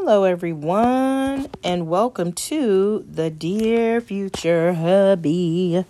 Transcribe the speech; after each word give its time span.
Hello, 0.00 0.22
everyone, 0.22 1.48
and 1.64 1.88
welcome 1.88 2.32
to 2.32 3.04
the 3.10 3.30
Dear 3.30 4.00
Future 4.00 4.72
Hubby 4.72 5.84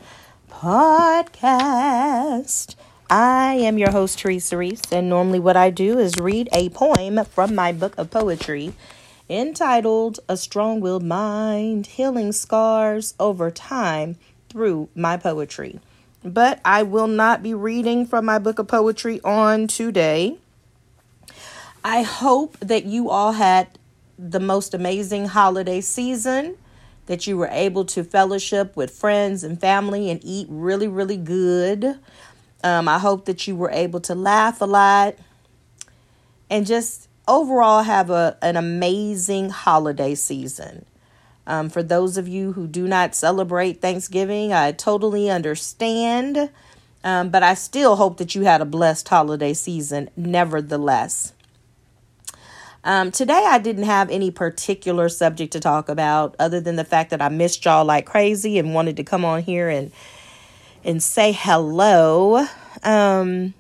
podcast. 0.50 2.74
I 3.10 3.52
am 3.52 3.76
your 3.76 3.90
host, 3.90 4.18
Teresa 4.18 4.56
Reese, 4.56 4.80
and 4.90 5.10
normally 5.10 5.38
what 5.38 5.58
I 5.58 5.68
do 5.68 5.98
is 5.98 6.14
read 6.18 6.48
a 6.52 6.70
poem 6.70 7.22
from 7.26 7.54
my 7.54 7.70
book 7.70 7.96
of 7.98 8.10
poetry 8.10 8.72
entitled 9.28 10.20
A 10.26 10.38
Strong 10.38 10.80
Willed 10.80 11.04
Mind 11.04 11.86
Healing 11.86 12.32
Scars 12.32 13.12
Over 13.20 13.50
Time 13.50 14.16
Through 14.48 14.88
My 14.96 15.18
Poetry. 15.18 15.80
But 16.24 16.60
I 16.64 16.82
will 16.82 17.08
not 17.08 17.42
be 17.42 17.52
reading 17.52 18.06
from 18.06 18.24
my 18.24 18.38
book 18.38 18.58
of 18.58 18.68
poetry 18.68 19.20
on 19.22 19.66
today. 19.66 20.38
I 21.84 22.02
hope 22.02 22.58
that 22.60 22.86
you 22.86 23.10
all 23.10 23.32
had 23.32 23.77
the 24.18 24.40
most 24.40 24.74
amazing 24.74 25.26
holiday 25.26 25.80
season, 25.80 26.56
that 27.06 27.26
you 27.26 27.36
were 27.38 27.48
able 27.52 27.84
to 27.86 28.04
fellowship 28.04 28.76
with 28.76 28.90
friends 28.90 29.44
and 29.44 29.60
family 29.60 30.10
and 30.10 30.20
eat 30.22 30.46
really, 30.50 30.88
really 30.88 31.16
good. 31.16 31.98
Um, 32.62 32.88
I 32.88 32.98
hope 32.98 33.24
that 33.26 33.46
you 33.46 33.56
were 33.56 33.70
able 33.70 34.00
to 34.00 34.14
laugh 34.14 34.60
a 34.60 34.66
lot 34.66 35.14
and 36.50 36.66
just 36.66 37.08
overall 37.26 37.82
have 37.82 38.10
a, 38.10 38.36
an 38.42 38.56
amazing 38.56 39.50
holiday 39.50 40.14
season. 40.14 40.84
Um, 41.46 41.70
for 41.70 41.82
those 41.82 42.18
of 42.18 42.28
you 42.28 42.52
who 42.52 42.66
do 42.66 42.86
not 42.86 43.14
celebrate 43.14 43.80
Thanksgiving, 43.80 44.52
I 44.52 44.72
totally 44.72 45.30
understand. 45.30 46.50
Um, 47.04 47.30
but 47.30 47.42
I 47.42 47.54
still 47.54 47.96
hope 47.96 48.18
that 48.18 48.34
you 48.34 48.42
had 48.42 48.60
a 48.60 48.66
blessed 48.66 49.08
holiday 49.08 49.54
season, 49.54 50.10
nevertheless. 50.16 51.32
Um, 52.84 53.10
today, 53.10 53.44
I 53.46 53.58
didn't 53.58 53.84
have 53.84 54.10
any 54.10 54.30
particular 54.30 55.08
subject 55.08 55.52
to 55.52 55.60
talk 55.60 55.88
about 55.88 56.36
other 56.38 56.60
than 56.60 56.76
the 56.76 56.84
fact 56.84 57.10
that 57.10 57.20
I 57.20 57.28
missed 57.28 57.64
y'all 57.64 57.84
like 57.84 58.06
crazy 58.06 58.58
and 58.58 58.72
wanted 58.72 58.96
to 58.98 59.04
come 59.04 59.24
on 59.24 59.42
here 59.42 59.68
and 59.68 59.92
and 60.84 61.02
say 61.02 61.32
hello. 61.32 62.46
Um, 62.84 63.54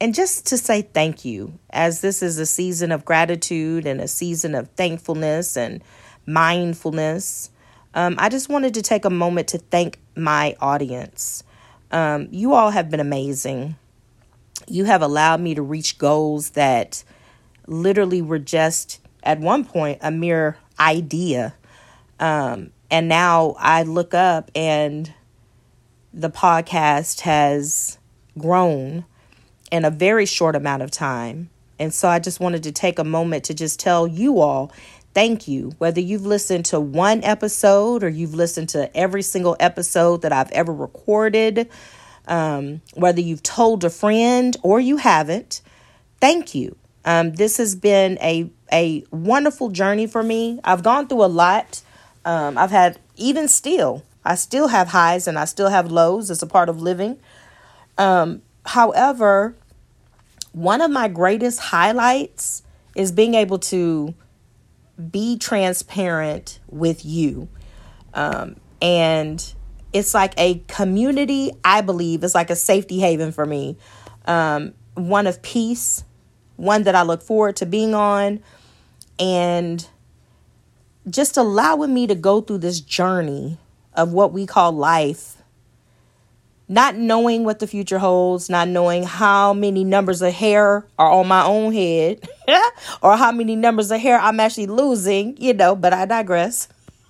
and 0.00 0.14
just 0.14 0.46
to 0.46 0.58
say 0.58 0.82
thank 0.82 1.24
you, 1.24 1.58
as 1.70 2.02
this 2.02 2.22
is 2.22 2.38
a 2.38 2.46
season 2.46 2.92
of 2.92 3.04
gratitude 3.04 3.86
and 3.86 4.00
a 4.00 4.08
season 4.08 4.54
of 4.54 4.68
thankfulness 4.70 5.56
and 5.56 5.82
mindfulness. 6.26 7.50
Um, 7.94 8.16
I 8.18 8.28
just 8.28 8.50
wanted 8.50 8.74
to 8.74 8.82
take 8.82 9.06
a 9.06 9.10
moment 9.10 9.48
to 9.48 9.58
thank 9.58 9.98
my 10.14 10.54
audience. 10.60 11.42
Um, 11.90 12.28
you 12.30 12.52
all 12.52 12.70
have 12.70 12.90
been 12.90 13.00
amazing. 13.00 13.76
You 14.68 14.84
have 14.84 15.00
allowed 15.00 15.40
me 15.40 15.54
to 15.54 15.62
reach 15.62 15.96
goals 15.96 16.50
that 16.50 17.02
literally 17.66 18.22
were 18.22 18.38
just 18.38 19.00
at 19.22 19.40
one 19.40 19.64
point 19.64 19.98
a 20.02 20.10
mere 20.10 20.56
idea. 20.78 21.54
Um, 22.20 22.70
and 22.90 23.08
now 23.08 23.56
I 23.58 23.82
look 23.82 24.14
up 24.14 24.50
and 24.54 25.12
the 26.14 26.30
podcast 26.30 27.20
has 27.20 27.98
grown 28.38 29.04
in 29.70 29.84
a 29.84 29.90
very 29.90 30.26
short 30.26 30.56
amount 30.56 30.82
of 30.82 30.90
time. 30.90 31.50
And 31.78 31.92
so 31.92 32.08
I 32.08 32.18
just 32.18 32.40
wanted 32.40 32.62
to 32.62 32.72
take 32.72 32.98
a 32.98 33.04
moment 33.04 33.44
to 33.44 33.54
just 33.54 33.78
tell 33.80 34.06
you 34.06 34.40
all 34.40 34.72
thank 35.16 35.48
you. 35.48 35.72
Whether 35.78 36.02
you've 36.02 36.26
listened 36.26 36.66
to 36.66 36.78
one 36.78 37.24
episode 37.24 38.04
or 38.04 38.08
you've 38.10 38.34
listened 38.34 38.68
to 38.70 38.94
every 38.94 39.22
single 39.22 39.56
episode 39.58 40.20
that 40.20 40.30
I've 40.30 40.52
ever 40.52 40.74
recorded, 40.74 41.70
um, 42.28 42.82
whether 42.92 43.22
you've 43.22 43.42
told 43.42 43.82
a 43.82 43.88
friend 43.88 44.54
or 44.62 44.78
you 44.78 44.98
haven't, 44.98 45.62
thank 46.20 46.54
you. 46.54 46.76
Um, 47.06 47.32
this 47.32 47.56
has 47.56 47.74
been 47.76 48.18
a 48.20 48.50
a 48.72 49.04
wonderful 49.10 49.70
journey 49.70 50.06
for 50.06 50.22
me. 50.22 50.58
I've 50.64 50.82
gone 50.82 51.06
through 51.06 51.24
a 51.24 51.26
lot. 51.26 51.82
Um, 52.24 52.58
I've 52.58 52.72
had 52.72 52.98
even 53.14 53.46
still, 53.46 54.02
I 54.24 54.34
still 54.34 54.68
have 54.68 54.88
highs 54.88 55.28
and 55.28 55.38
I 55.38 55.44
still 55.44 55.68
have 55.68 55.90
lows. 55.90 56.30
It's 56.30 56.42
a 56.42 56.46
part 56.46 56.68
of 56.68 56.82
living. 56.82 57.18
Um, 57.96 58.42
however, 58.64 59.54
one 60.52 60.80
of 60.80 60.90
my 60.90 61.06
greatest 61.06 61.60
highlights 61.60 62.62
is 62.96 63.12
being 63.12 63.34
able 63.34 63.60
to 63.60 64.14
be 65.10 65.38
transparent 65.38 66.58
with 66.68 67.04
you. 67.04 67.48
Um, 68.14 68.56
and 68.82 69.54
it's 69.92 70.14
like 70.14 70.34
a 70.38 70.62
community, 70.66 71.52
I 71.62 71.82
believe, 71.82 72.24
it's 72.24 72.34
like 72.34 72.50
a 72.50 72.56
safety 72.56 72.98
haven 72.98 73.30
for 73.30 73.46
me. 73.46 73.76
Um, 74.26 74.74
one 74.94 75.26
of 75.26 75.42
peace, 75.42 76.04
one 76.56 76.84
that 76.84 76.94
I 76.94 77.02
look 77.02 77.22
forward 77.22 77.56
to 77.56 77.66
being 77.66 77.94
on, 77.94 78.40
and 79.18 79.86
just 81.08 81.36
allowing 81.36 81.94
me 81.94 82.06
to 82.06 82.14
go 82.14 82.40
through 82.40 82.58
this 82.58 82.80
journey 82.80 83.58
of 83.94 84.12
what 84.12 84.32
we 84.32 84.46
call 84.46 84.72
life, 84.72 85.36
not 86.68 86.96
knowing 86.96 87.44
what 87.44 87.60
the 87.60 87.66
future 87.66 87.98
holds, 87.98 88.50
not 88.50 88.68
knowing 88.68 89.04
how 89.04 89.52
many 89.52 89.84
numbers 89.84 90.20
of 90.20 90.32
hair 90.32 90.84
are 90.98 91.10
on 91.10 91.28
my 91.28 91.44
own 91.44 91.72
head, 91.72 92.28
or 93.02 93.16
how 93.16 93.30
many 93.32 93.54
numbers 93.56 93.90
of 93.90 94.00
hair 94.00 94.18
I'm 94.18 94.40
actually 94.40 94.66
losing, 94.66 95.36
you 95.38 95.54
know, 95.54 95.76
but 95.76 95.92
I 95.92 96.06
digress. 96.06 96.68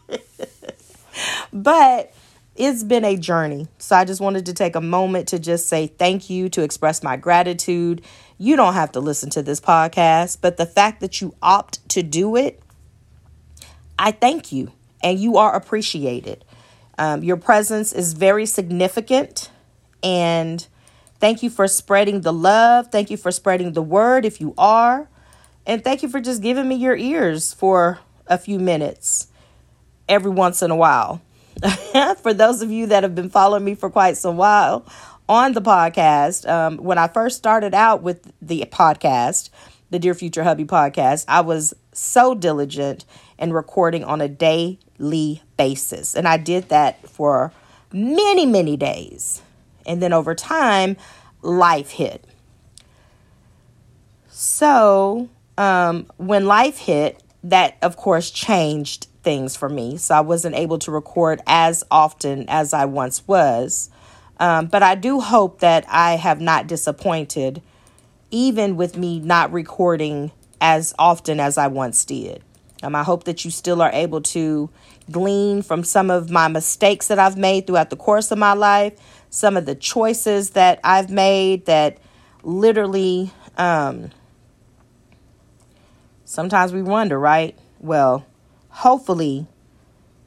but 1.52 2.12
it's 2.54 2.84
been 2.84 3.04
a 3.04 3.16
journey. 3.16 3.68
So 3.78 3.96
I 3.96 4.04
just 4.04 4.20
wanted 4.20 4.46
to 4.46 4.52
take 4.52 4.76
a 4.76 4.80
moment 4.80 5.28
to 5.28 5.38
just 5.38 5.68
say 5.68 5.86
thank 5.86 6.30
you, 6.30 6.48
to 6.50 6.62
express 6.62 7.02
my 7.02 7.16
gratitude. 7.16 8.02
You 8.38 8.56
don't 8.56 8.74
have 8.74 8.92
to 8.92 9.00
listen 9.00 9.30
to 9.30 9.42
this 9.42 9.60
podcast, 9.60 10.38
but 10.40 10.56
the 10.56 10.66
fact 10.66 11.00
that 11.00 11.20
you 11.20 11.34
opt 11.42 11.86
to 11.90 12.02
do 12.02 12.36
it, 12.36 12.62
I 13.98 14.12
thank 14.12 14.52
you 14.52 14.72
and 15.02 15.18
you 15.18 15.38
are 15.38 15.54
appreciated. 15.54 16.44
Um, 16.98 17.22
your 17.22 17.36
presence 17.36 17.92
is 17.92 18.12
very 18.12 18.44
significant 18.46 19.50
and 20.02 20.66
thank 21.18 21.42
you 21.42 21.48
for 21.48 21.66
spreading 21.66 22.20
the 22.20 22.32
love. 22.32 22.88
Thank 22.92 23.10
you 23.10 23.16
for 23.16 23.30
spreading 23.30 23.72
the 23.72 23.82
word 23.82 24.24
if 24.24 24.40
you 24.40 24.54
are. 24.58 25.08
And 25.66 25.82
thank 25.82 26.02
you 26.02 26.08
for 26.08 26.20
just 26.20 26.42
giving 26.42 26.68
me 26.68 26.76
your 26.76 26.96
ears 26.96 27.54
for 27.54 28.00
a 28.26 28.36
few 28.36 28.58
minutes 28.58 29.28
every 30.08 30.30
once 30.30 30.62
in 30.62 30.70
a 30.70 30.76
while. 30.76 31.22
for 32.22 32.34
those 32.34 32.60
of 32.60 32.70
you 32.70 32.86
that 32.86 33.02
have 33.02 33.14
been 33.14 33.30
following 33.30 33.64
me 33.64 33.74
for 33.74 33.88
quite 33.88 34.18
some 34.18 34.36
while 34.36 34.84
on 35.28 35.52
the 35.52 35.62
podcast, 35.62 36.48
um, 36.48 36.78
when 36.78 36.98
I 36.98 37.08
first 37.08 37.36
started 37.36 37.74
out 37.74 38.02
with 38.02 38.32
the 38.40 38.64
podcast, 38.70 39.50
the 39.90 39.98
Dear 39.98 40.14
Future 40.14 40.44
Hubby 40.44 40.64
podcast, 40.64 41.24
I 41.28 41.40
was 41.40 41.74
so 41.92 42.34
diligent 42.34 43.04
in 43.38 43.52
recording 43.52 44.04
on 44.04 44.20
a 44.20 44.28
daily 44.28 45.42
basis. 45.56 46.14
And 46.14 46.26
I 46.28 46.36
did 46.36 46.68
that 46.68 47.06
for 47.08 47.52
many, 47.92 48.46
many 48.46 48.76
days. 48.76 49.42
And 49.84 50.02
then 50.02 50.12
over 50.12 50.34
time, 50.34 50.96
life 51.42 51.90
hit. 51.90 52.24
So 54.28 55.28
um, 55.56 56.06
when 56.16 56.46
life 56.46 56.78
hit, 56.78 57.22
that 57.44 57.76
of 57.80 57.96
course 57.96 58.30
changed 58.30 59.06
things 59.22 59.56
for 59.56 59.68
me. 59.68 59.96
So 59.96 60.14
I 60.14 60.20
wasn't 60.20 60.56
able 60.56 60.78
to 60.80 60.90
record 60.90 61.40
as 61.46 61.84
often 61.90 62.44
as 62.48 62.72
I 62.72 62.84
once 62.84 63.26
was. 63.26 63.90
Um, 64.38 64.66
but 64.66 64.82
I 64.82 64.94
do 64.94 65.20
hope 65.20 65.60
that 65.60 65.84
I 65.88 66.16
have 66.16 66.40
not 66.40 66.66
disappointed, 66.66 67.62
even 68.30 68.76
with 68.76 68.96
me 68.96 69.18
not 69.18 69.52
recording 69.52 70.32
as 70.60 70.94
often 70.98 71.40
as 71.40 71.58
I 71.58 71.68
once 71.68 72.04
did. 72.04 72.42
Um, 72.82 72.94
I 72.94 73.02
hope 73.02 73.24
that 73.24 73.44
you 73.44 73.50
still 73.50 73.80
are 73.80 73.90
able 73.92 74.20
to 74.20 74.68
glean 75.10 75.62
from 75.62 75.84
some 75.84 76.10
of 76.10 76.30
my 76.30 76.48
mistakes 76.48 77.08
that 77.08 77.18
I've 77.18 77.36
made 77.36 77.66
throughout 77.66 77.90
the 77.90 77.96
course 77.96 78.30
of 78.30 78.38
my 78.38 78.52
life, 78.52 78.94
some 79.30 79.56
of 79.56 79.64
the 79.64 79.74
choices 79.74 80.50
that 80.50 80.80
I've 80.84 81.10
made 81.10 81.66
that 81.66 81.98
literally, 82.42 83.30
um, 83.56 84.10
sometimes 86.24 86.72
we 86.72 86.82
wonder, 86.82 87.18
right? 87.18 87.56
Well, 87.80 88.26
hopefully 88.68 89.46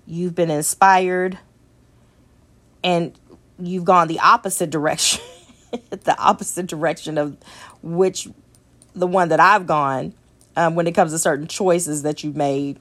you've 0.08 0.34
been 0.34 0.50
inspired 0.50 1.38
and 2.84 3.19
you've 3.60 3.86
gone 3.86 4.08
the 4.08 4.20
opposite 4.20 4.70
direction 4.70 5.22
the 5.90 6.16
opposite 6.18 6.68
direction 6.68 7.18
of 7.18 7.38
which 7.82 8.28
the 8.96 9.08
one 9.08 9.30
that 9.30 9.40
I've 9.40 9.68
gone 9.68 10.14
um, 10.56 10.76
when 10.76 10.88
it 10.88 10.94
comes 10.94 11.12
to 11.12 11.20
certain 11.20 11.48
choices 11.48 12.04
that 12.04 12.24
you've 12.24 12.36
made. 12.36 12.80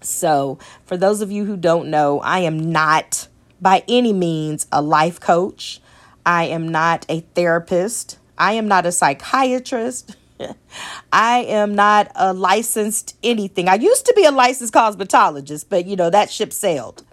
So, 0.00 0.58
for 0.84 0.96
those 0.96 1.20
of 1.20 1.32
you 1.32 1.44
who 1.44 1.56
don't 1.56 1.88
know, 1.88 2.20
I 2.20 2.40
am 2.40 2.72
not 2.72 3.28
by 3.60 3.82
any 3.88 4.12
means 4.12 4.66
a 4.70 4.82
life 4.82 5.18
coach. 5.20 5.80
I 6.26 6.44
am 6.44 6.68
not 6.68 7.06
a 7.08 7.20
therapist. 7.20 8.18
I 8.36 8.52
am 8.54 8.68
not 8.68 8.86
a 8.86 8.92
psychiatrist. 8.92 10.16
I 11.12 11.38
am 11.38 11.74
not 11.74 12.10
a 12.14 12.32
licensed 12.32 13.16
anything. 13.22 13.68
I 13.68 13.74
used 13.74 14.06
to 14.06 14.12
be 14.14 14.24
a 14.24 14.32
licensed 14.32 14.74
cosmetologist, 14.74 15.66
but 15.68 15.86
you 15.86 15.96
know, 15.96 16.10
that 16.10 16.30
ship 16.30 16.52
sailed. 16.52 17.04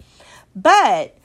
But 0.54 1.16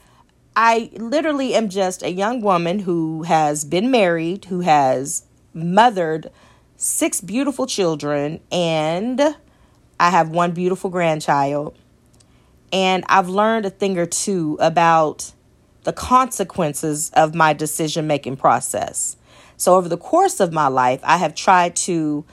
I 0.60 0.90
literally 0.96 1.54
am 1.54 1.68
just 1.68 2.02
a 2.02 2.10
young 2.10 2.40
woman 2.40 2.80
who 2.80 3.22
has 3.22 3.64
been 3.64 3.92
married, 3.92 4.46
who 4.46 4.58
has 4.58 5.22
mothered 5.54 6.32
six 6.76 7.20
beautiful 7.20 7.64
children, 7.64 8.40
and 8.50 9.36
I 10.00 10.10
have 10.10 10.30
one 10.30 10.50
beautiful 10.50 10.90
grandchild. 10.90 11.78
And 12.72 13.04
I've 13.08 13.28
learned 13.28 13.66
a 13.66 13.70
thing 13.70 13.98
or 13.98 14.06
two 14.06 14.58
about 14.60 15.32
the 15.84 15.92
consequences 15.92 17.12
of 17.14 17.36
my 17.36 17.52
decision 17.52 18.08
making 18.08 18.38
process. 18.38 19.16
So, 19.56 19.76
over 19.76 19.88
the 19.88 19.96
course 19.96 20.40
of 20.40 20.52
my 20.52 20.66
life, 20.66 20.98
I 21.04 21.18
have 21.18 21.36
tried 21.36 21.76
to 21.76 22.24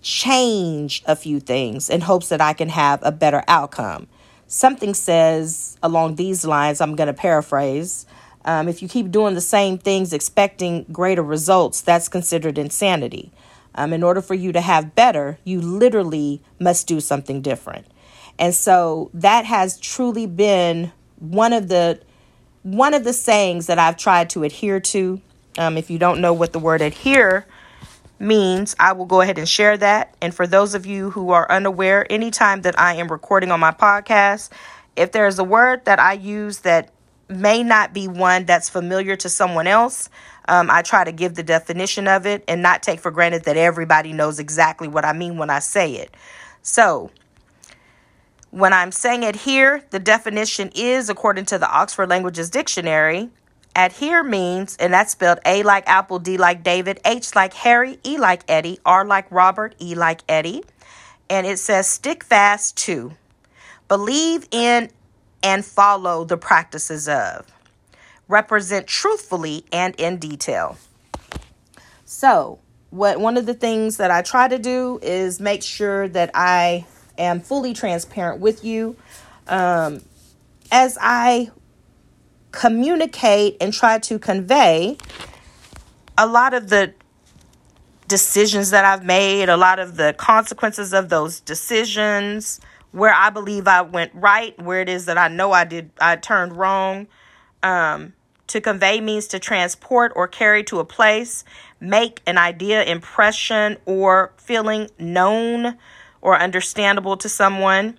change 0.00 1.02
a 1.04 1.14
few 1.14 1.40
things 1.40 1.90
in 1.90 2.00
hopes 2.00 2.30
that 2.30 2.40
I 2.40 2.54
can 2.54 2.70
have 2.70 3.00
a 3.02 3.12
better 3.12 3.44
outcome. 3.46 4.06
Something 4.48 4.94
says 4.94 5.76
along 5.82 6.14
these 6.14 6.44
lines, 6.44 6.80
I'm 6.80 6.94
going 6.94 7.08
to 7.08 7.12
paraphrase. 7.12 8.06
Um, 8.44 8.68
if 8.68 8.80
you 8.80 8.88
keep 8.88 9.10
doing 9.10 9.34
the 9.34 9.40
same 9.40 9.76
things 9.76 10.12
expecting 10.12 10.84
greater 10.92 11.22
results, 11.22 11.80
that's 11.80 12.08
considered 12.08 12.58
insanity. 12.58 13.32
Um, 13.74 13.92
in 13.92 14.02
order 14.02 14.22
for 14.22 14.34
you 14.34 14.52
to 14.52 14.60
have 14.60 14.94
better, 14.94 15.38
you 15.44 15.60
literally 15.60 16.40
must 16.60 16.86
do 16.86 17.00
something 17.00 17.42
different. 17.42 17.86
And 18.38 18.54
so 18.54 19.10
that 19.12 19.44
has 19.44 19.78
truly 19.78 20.26
been 20.26 20.92
one 21.18 21.52
of 21.52 21.68
the 21.68 22.00
one 22.62 22.94
of 22.94 23.04
the 23.04 23.12
sayings 23.12 23.66
that 23.66 23.78
I've 23.78 23.96
tried 23.96 24.28
to 24.30 24.42
adhere 24.42 24.80
to. 24.80 25.20
Um, 25.56 25.76
if 25.78 25.88
you 25.88 25.98
don't 25.98 26.20
know 26.20 26.32
what 26.32 26.52
the 26.52 26.58
word 26.58 26.82
adhere 26.82 27.46
means, 28.18 28.74
I 28.78 28.92
will 28.92 29.04
go 29.04 29.20
ahead 29.20 29.38
and 29.38 29.48
share 29.48 29.76
that. 29.76 30.14
And 30.20 30.34
for 30.34 30.46
those 30.46 30.74
of 30.74 30.86
you 30.86 31.10
who 31.10 31.30
are 31.30 31.50
unaware, 31.50 32.10
anytime 32.10 32.62
that 32.62 32.78
I 32.78 32.94
am 32.94 33.08
recording 33.08 33.50
on 33.50 33.60
my 33.60 33.72
podcast, 33.72 34.50
if 34.96 35.12
there 35.12 35.26
is 35.26 35.38
a 35.38 35.44
word 35.44 35.84
that 35.84 35.98
I 35.98 36.14
use 36.14 36.60
that 36.60 36.90
may 37.28 37.62
not 37.62 37.92
be 37.92 38.08
one 38.08 38.44
that's 38.44 38.68
familiar 38.68 39.16
to 39.16 39.28
someone 39.28 39.66
else, 39.66 40.08
um, 40.48 40.70
I 40.70 40.82
try 40.82 41.04
to 41.04 41.12
give 41.12 41.34
the 41.34 41.42
definition 41.42 42.08
of 42.08 42.24
it 42.26 42.44
and 42.48 42.62
not 42.62 42.82
take 42.82 43.00
for 43.00 43.10
granted 43.10 43.44
that 43.44 43.56
everybody 43.56 44.12
knows 44.12 44.38
exactly 44.38 44.88
what 44.88 45.04
I 45.04 45.12
mean 45.12 45.36
when 45.36 45.50
I 45.50 45.58
say 45.58 45.94
it. 45.94 46.14
So, 46.62 47.10
when 48.50 48.72
I'm 48.72 48.92
saying 48.92 49.22
it 49.22 49.36
here, 49.36 49.84
the 49.90 49.98
definition 49.98 50.70
is, 50.74 51.10
according 51.10 51.46
to 51.46 51.58
the 51.58 51.70
Oxford 51.70 52.08
Languages 52.08 52.48
Dictionary, 52.48 53.28
adhere 53.76 54.24
means, 54.24 54.76
and 54.78 54.92
that's 54.92 55.12
spelled 55.12 55.38
A 55.46 55.62
like 55.62 55.88
Apple, 55.88 56.18
D 56.18 56.36
like 56.38 56.62
David, 56.62 56.98
H 57.04 57.34
like 57.36 57.54
Harry, 57.54 57.98
E 58.04 58.18
like 58.18 58.42
Eddie, 58.48 58.80
R 58.84 59.04
like 59.04 59.30
Robert, 59.30 59.74
E 59.80 59.94
like 59.94 60.22
Eddie. 60.28 60.64
And 61.30 61.46
it 61.46 61.58
says 61.58 61.86
stick 61.88 62.24
fast 62.24 62.76
to, 62.78 63.12
believe 63.88 64.48
in 64.50 64.90
and 65.42 65.64
follow 65.64 66.24
the 66.24 66.36
practices 66.36 67.08
of 67.08 67.46
represent 68.28 68.86
truthfully 68.86 69.64
and 69.72 69.94
in 69.96 70.18
detail. 70.18 70.76
So, 72.04 72.58
what 72.90 73.20
one 73.20 73.36
of 73.36 73.46
the 73.46 73.54
things 73.54 73.96
that 73.96 74.10
I 74.10 74.22
try 74.22 74.48
to 74.48 74.58
do 74.58 74.98
is 75.02 75.40
make 75.40 75.62
sure 75.62 76.08
that 76.08 76.30
I 76.34 76.86
am 77.18 77.40
fully 77.40 77.72
transparent 77.72 78.40
with 78.40 78.64
you 78.64 78.96
um, 79.48 80.02
as 80.70 80.96
I 81.00 81.50
communicate 82.56 83.54
and 83.60 83.70
try 83.70 83.98
to 83.98 84.18
convey 84.18 84.96
a 86.16 86.26
lot 86.26 86.54
of 86.54 86.70
the 86.70 86.94
decisions 88.08 88.70
that 88.70 88.82
I've 88.82 89.04
made, 89.04 89.50
a 89.50 89.58
lot 89.58 89.78
of 89.78 89.98
the 89.98 90.14
consequences 90.16 90.94
of 90.94 91.10
those 91.10 91.40
decisions, 91.40 92.58
where 92.92 93.12
I 93.12 93.28
believe 93.28 93.68
I 93.68 93.82
went 93.82 94.12
right, 94.14 94.58
where 94.62 94.80
it 94.80 94.88
is 94.88 95.04
that 95.04 95.18
I 95.18 95.28
know 95.28 95.52
I 95.52 95.64
did 95.64 95.90
I 96.00 96.16
turned 96.16 96.56
wrong. 96.56 97.08
Um, 97.62 98.14
to 98.46 98.60
convey 98.62 99.02
means 99.02 99.26
to 99.28 99.38
transport 99.38 100.12
or 100.16 100.26
carry 100.26 100.64
to 100.64 100.78
a 100.78 100.84
place, 100.84 101.44
make 101.78 102.22
an 102.26 102.38
idea, 102.38 102.84
impression, 102.84 103.76
or 103.84 104.32
feeling 104.38 104.88
known 104.98 105.76
or 106.22 106.38
understandable 106.38 107.18
to 107.18 107.28
someone. 107.28 107.98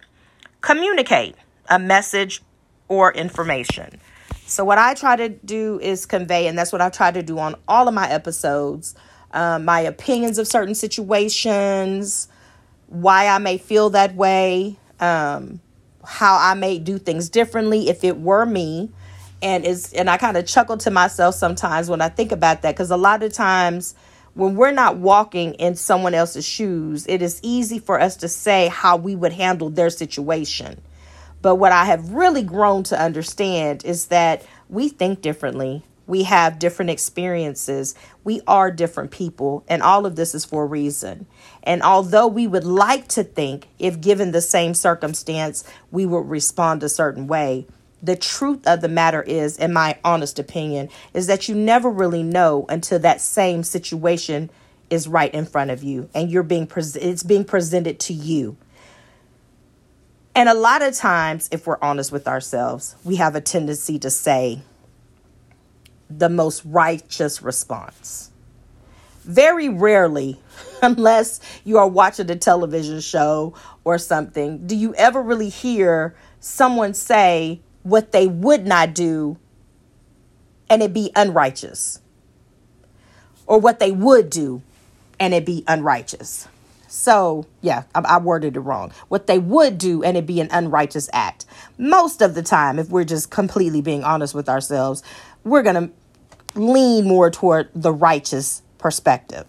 Communicate 0.61 1.35
a 1.69 1.77
message 1.77 2.41
or 2.87 3.13
information. 3.13 3.99
So, 4.47 4.65
what 4.65 4.77
I 4.77 4.93
try 4.93 5.15
to 5.15 5.29
do 5.29 5.79
is 5.79 6.05
convey, 6.05 6.47
and 6.47 6.57
that's 6.57 6.71
what 6.71 6.81
I 6.81 6.89
try 6.89 7.11
to 7.11 7.21
do 7.21 7.37
on 7.37 7.55
all 7.67 7.87
of 7.87 7.93
my 7.93 8.09
episodes 8.09 8.95
um, 9.31 9.65
my 9.65 9.81
opinions 9.81 10.37
of 10.37 10.47
certain 10.47 10.75
situations, 10.75 12.27
why 12.87 13.27
I 13.27 13.37
may 13.39 13.57
feel 13.57 13.89
that 13.91 14.15
way, 14.15 14.77
um, 14.99 15.59
how 16.03 16.37
I 16.37 16.53
may 16.53 16.79
do 16.79 16.97
things 16.97 17.29
differently 17.29 17.89
if 17.89 18.03
it 18.03 18.17
were 18.17 18.45
me 18.45 18.89
and 19.41 19.65
is 19.65 19.93
and 19.93 20.09
I 20.09 20.17
kind 20.17 20.37
of 20.37 20.47
chuckle 20.47 20.77
to 20.77 20.89
myself 20.89 21.35
sometimes 21.35 21.89
when 21.89 22.01
I 22.01 22.09
think 22.09 22.31
about 22.31 22.63
that 22.63 22.71
because 22.71 22.89
a 22.89 22.97
lot 22.97 23.21
of 23.21 23.33
times 23.33 23.93
when 24.33 24.55
we're 24.55 24.71
not 24.71 24.97
walking 24.97 25.53
in 25.55 25.75
someone 25.75 26.13
else's 26.13 26.45
shoes, 26.45 27.05
it 27.07 27.21
is 27.21 27.39
easy 27.43 27.79
for 27.79 27.99
us 27.99 28.15
to 28.17 28.27
say 28.27 28.67
how 28.69 28.95
we 28.95 29.15
would 29.15 29.33
handle 29.33 29.69
their 29.69 29.89
situation. 29.89 30.81
But 31.41 31.55
what 31.55 31.71
I 31.71 31.85
have 31.85 32.13
really 32.13 32.43
grown 32.43 32.83
to 32.83 32.99
understand 32.99 33.85
is 33.85 34.07
that 34.07 34.45
we 34.69 34.89
think 34.89 35.21
differently. 35.21 35.83
We 36.07 36.23
have 36.23 36.59
different 36.59 36.89
experiences. 36.89 37.93
We 38.23 38.41
are 38.47 38.71
different 38.71 39.11
people. 39.11 39.63
And 39.67 39.83
all 39.83 40.05
of 40.05 40.15
this 40.15 40.33
is 40.33 40.45
for 40.45 40.63
a 40.63 40.67
reason. 40.67 41.27
And 41.63 41.83
although 41.83 42.27
we 42.27 42.47
would 42.47 42.63
like 42.63 43.07
to 43.09 43.23
think, 43.23 43.67
if 43.77 43.99
given 43.99 44.31
the 44.31 44.41
same 44.41 44.73
circumstance, 44.73 45.63
we 45.91 46.05
would 46.05 46.29
respond 46.29 46.81
a 46.81 46.89
certain 46.89 47.27
way, 47.27 47.67
the 48.01 48.15
truth 48.15 48.65
of 48.67 48.81
the 48.81 48.87
matter 48.87 49.21
is, 49.21 49.57
in 49.57 49.73
my 49.73 49.97
honest 50.03 50.39
opinion, 50.39 50.89
is 51.13 51.27
that 51.27 51.49
you 51.49 51.55
never 51.55 51.89
really 51.89 52.23
know 52.23 52.65
until 52.69 52.99
that 52.99 53.21
same 53.21 53.63
situation 53.63 54.49
is 54.89 55.07
right 55.07 55.33
in 55.33 55.45
front 55.45 55.71
of 55.71 55.83
you 55.83 56.09
and 56.13 56.31
you're 56.31 56.43
being 56.43 56.67
pre- 56.67 56.83
it's 56.95 57.23
being 57.23 57.43
presented 57.43 57.99
to 57.99 58.13
you. 58.13 58.55
And 60.37 60.47
a 60.47 60.53
lot 60.53 60.83
of 60.83 60.93
times, 60.93 61.49
if 61.51 61.65
we're 61.65 61.79
honest 61.81 62.11
with 62.11 62.27
ourselves, 62.27 62.95
we 63.03 63.15
have 63.15 63.33
a 63.33 63.41
tendency 63.41 63.97
to 63.97 64.11
say 64.11 64.61
the 66.11 66.29
most 66.29 66.61
righteous 66.63 67.41
response. 67.41 68.29
Very 69.23 69.67
rarely, 69.67 70.39
unless 70.83 71.39
you 71.63 71.79
are 71.79 71.87
watching 71.87 72.29
a 72.29 72.35
television 72.35 72.99
show 72.99 73.55
or 73.83 73.97
something, 73.97 74.67
do 74.67 74.75
you 74.75 74.93
ever 74.93 75.23
really 75.23 75.49
hear 75.49 76.15
someone 76.39 76.93
say, 76.93 77.59
what 77.81 78.11
they 78.11 78.27
would 78.27 78.67
not 78.67 78.93
do 78.93 79.37
and 80.69 80.83
it 80.83 80.93
be 80.93 81.11
unrighteous, 81.15 81.99
or 83.47 83.59
what 83.59 83.79
they 83.79 83.89
would 83.89 84.29
do 84.29 84.61
and 85.19 85.33
it 85.33 85.47
be 85.47 85.63
unrighteous. 85.65 86.47
So, 86.97 87.45
yeah, 87.61 87.83
I, 87.93 87.99
I, 87.99 88.17
worded 88.17 88.57
it 88.57 88.59
wrong. 88.59 88.91
What 89.07 89.27
they 89.27 89.37
would 89.37 89.77
do 89.77 90.03
and 90.03 90.17
it'd 90.17 90.25
be 90.25 90.41
an 90.41 90.49
unrighteous 90.51 91.11
act. 91.13 91.45
Most 91.77 92.23
of 92.23 92.33
the 92.33 92.41
time, 92.41 92.79
if 92.79 92.89
we're 92.89 93.03
just 93.03 93.29
completely 93.29 93.81
being 93.81 94.03
honest 94.03 94.33
with 94.33 94.49
ourselves, 94.49 95.03
we're 95.43 95.61
going 95.61 95.89
to 95.89 96.59
lean 96.59 97.07
more 97.07 97.29
toward 97.29 97.69
the 97.75 97.93
righteous 97.93 98.63
perspective. 98.79 99.45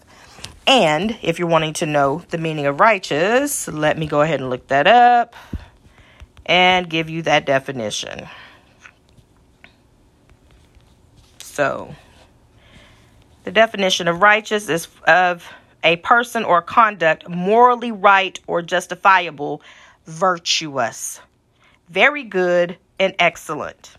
And 0.67 1.17
if 1.23 1.39
you're 1.39 1.47
wanting 1.47 1.73
to 1.73 1.87
know 1.87 2.21
the 2.29 2.37
meaning 2.37 2.67
of 2.67 2.79
righteous, 2.79 3.67
let 3.67 3.97
me 3.97 4.05
go 4.05 4.21
ahead 4.21 4.41
and 4.41 4.51
look 4.51 4.67
that 4.67 4.85
up 4.85 5.35
and 6.45 6.87
give 6.87 7.09
you 7.09 7.23
that 7.23 7.47
definition. 7.47 8.29
So, 11.39 11.95
the 13.43 13.51
definition 13.51 14.07
of 14.07 14.21
righteous 14.21 14.69
is 14.69 14.87
of 15.07 15.51
a 15.83 15.97
person 15.97 16.43
or 16.43 16.61
conduct 16.61 17.27
morally 17.29 17.91
right 17.91 18.39
or 18.47 18.61
justifiable, 18.61 19.61
virtuous, 20.05 21.21
very 21.89 22.23
good, 22.23 22.77
and 22.99 23.15
excellent. 23.19 23.95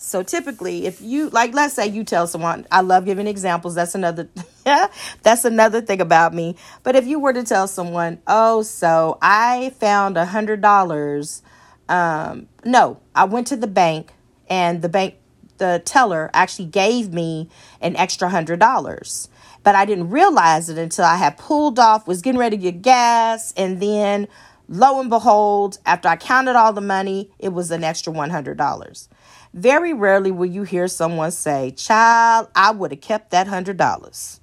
So 0.00 0.22
typically, 0.22 0.86
if 0.86 1.02
you 1.02 1.28
like, 1.30 1.52
let's 1.54 1.74
say 1.74 1.88
you 1.88 2.04
tell 2.04 2.26
someone, 2.28 2.66
I 2.70 2.82
love 2.82 3.04
giving 3.04 3.26
examples. 3.26 3.74
That's 3.74 3.96
another, 3.96 4.28
that's 5.22 5.44
another 5.44 5.80
thing 5.80 6.00
about 6.00 6.32
me. 6.32 6.56
But 6.84 6.94
if 6.94 7.06
you 7.06 7.18
were 7.18 7.32
to 7.32 7.42
tell 7.42 7.66
someone, 7.66 8.20
oh, 8.26 8.62
so 8.62 9.18
I 9.20 9.70
found 9.80 10.16
a 10.16 10.24
hundred 10.24 10.62
dollars. 10.62 11.42
Um, 11.88 12.48
no, 12.64 13.00
I 13.14 13.24
went 13.24 13.48
to 13.48 13.56
the 13.56 13.66
bank 13.66 14.12
and 14.48 14.82
the 14.82 14.88
bank, 14.88 15.16
the 15.58 15.82
teller 15.84 16.30
actually 16.32 16.66
gave 16.66 17.12
me 17.12 17.48
an 17.80 17.96
extra 17.96 18.28
hundred 18.30 18.60
dollars. 18.60 19.28
But 19.62 19.74
I 19.74 19.84
didn't 19.84 20.10
realize 20.10 20.68
it 20.68 20.78
until 20.78 21.04
I 21.04 21.16
had 21.16 21.36
pulled 21.36 21.78
off, 21.78 22.06
was 22.06 22.22
getting 22.22 22.38
ready 22.38 22.56
to 22.56 22.62
get 22.62 22.82
gas, 22.82 23.52
and 23.56 23.80
then 23.80 24.28
lo 24.68 25.00
and 25.00 25.10
behold, 25.10 25.78
after 25.86 26.08
I 26.08 26.16
counted 26.16 26.56
all 26.56 26.72
the 26.72 26.80
money, 26.80 27.30
it 27.38 27.50
was 27.50 27.70
an 27.70 27.84
extra 27.84 28.12
$100. 28.12 29.08
Very 29.54 29.92
rarely 29.92 30.30
will 30.30 30.46
you 30.46 30.62
hear 30.62 30.88
someone 30.88 31.30
say, 31.30 31.70
Child, 31.72 32.48
I 32.54 32.70
would 32.70 32.92
have 32.92 33.00
kept 33.00 33.30
that 33.30 33.46
$100. 33.46 34.40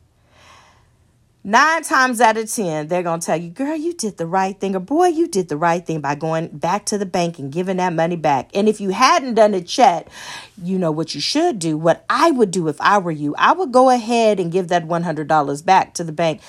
Nine 1.48 1.84
times 1.84 2.22
out 2.22 2.38
of 2.38 2.52
10, 2.52 2.88
they're 2.88 3.04
going 3.04 3.20
to 3.20 3.25
tell 3.25 3.38
you, 3.38 3.52
Girl, 3.52 3.75
you 3.75 3.94
did 3.94 4.18
the 4.18 4.25
right 4.25 4.60
thing, 4.60 4.75
or 4.75 4.80
Boy, 4.80 5.10
you 5.10 5.28
did 5.28 5.48
the 5.48 5.58
right 5.58 5.86
thing 5.86 6.02
by 6.02 6.16
going 6.16 6.48
back 6.48 6.88
to 6.88 6.98
the 6.98 7.06
bank 7.06 7.38
and 7.38 7.52
giving 7.52 7.78
that 7.78 7.94
money 7.94 8.16
back. 8.16 8.50
And 8.56 8.68
if 8.68 8.82
you 8.82 8.90
hadn't 8.90 9.36
done 9.36 9.54
it 9.54 9.78
yet, 9.78 10.08
you 10.60 10.80
know 10.80 10.90
what 10.90 11.14
you 11.14 11.22
should 11.22 11.60
do. 11.60 11.78
What 11.78 12.04
I 12.10 12.32
would 12.32 12.50
do 12.50 12.68
if 12.68 12.82
I 12.82 12.98
were 12.98 13.12
you, 13.12 13.36
I 13.38 13.54
would 13.54 13.72
go 13.72 13.92
ahead 13.92 14.40
and 14.40 14.52
give 14.52 14.70
that 14.70 14.88
$100 14.88 15.66
back 15.66 15.94
to 15.94 16.04
the 16.04 16.12
bank 16.12 16.42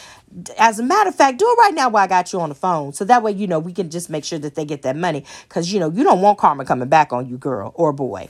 As 0.59 0.79
a 0.79 0.83
matter 0.83 1.09
of 1.11 1.15
fact, 1.15 1.39
do 1.39 1.47
it 1.47 1.61
right 1.61 1.75
now 1.75 1.91
while 1.91 2.05
I 2.05 2.07
got 2.07 2.33
you 2.33 2.41
on 2.41 2.49
the 2.49 2.55
phone. 2.55 2.95
So 2.95 3.05
that 3.05 3.23
way, 3.23 3.33
you 3.33 3.47
know, 3.47 3.59
we 3.59 3.75
can 3.75 3.91
just 3.91 4.11
make 4.11 4.25
sure 4.25 4.39
that 4.39 4.55
they 4.55 4.65
get 4.65 4.83
that 4.83 4.97
money. 4.97 5.25
Because, 5.49 5.73
you 5.73 5.79
know, 5.79 5.91
you 5.91 6.05
don't 6.05 6.23
want 6.23 6.39
karma 6.39 6.65
coming 6.65 6.89
back 6.89 7.13
on 7.13 7.29
you, 7.29 7.39
girl 7.39 7.73
or 7.75 7.93
boy. 7.93 8.29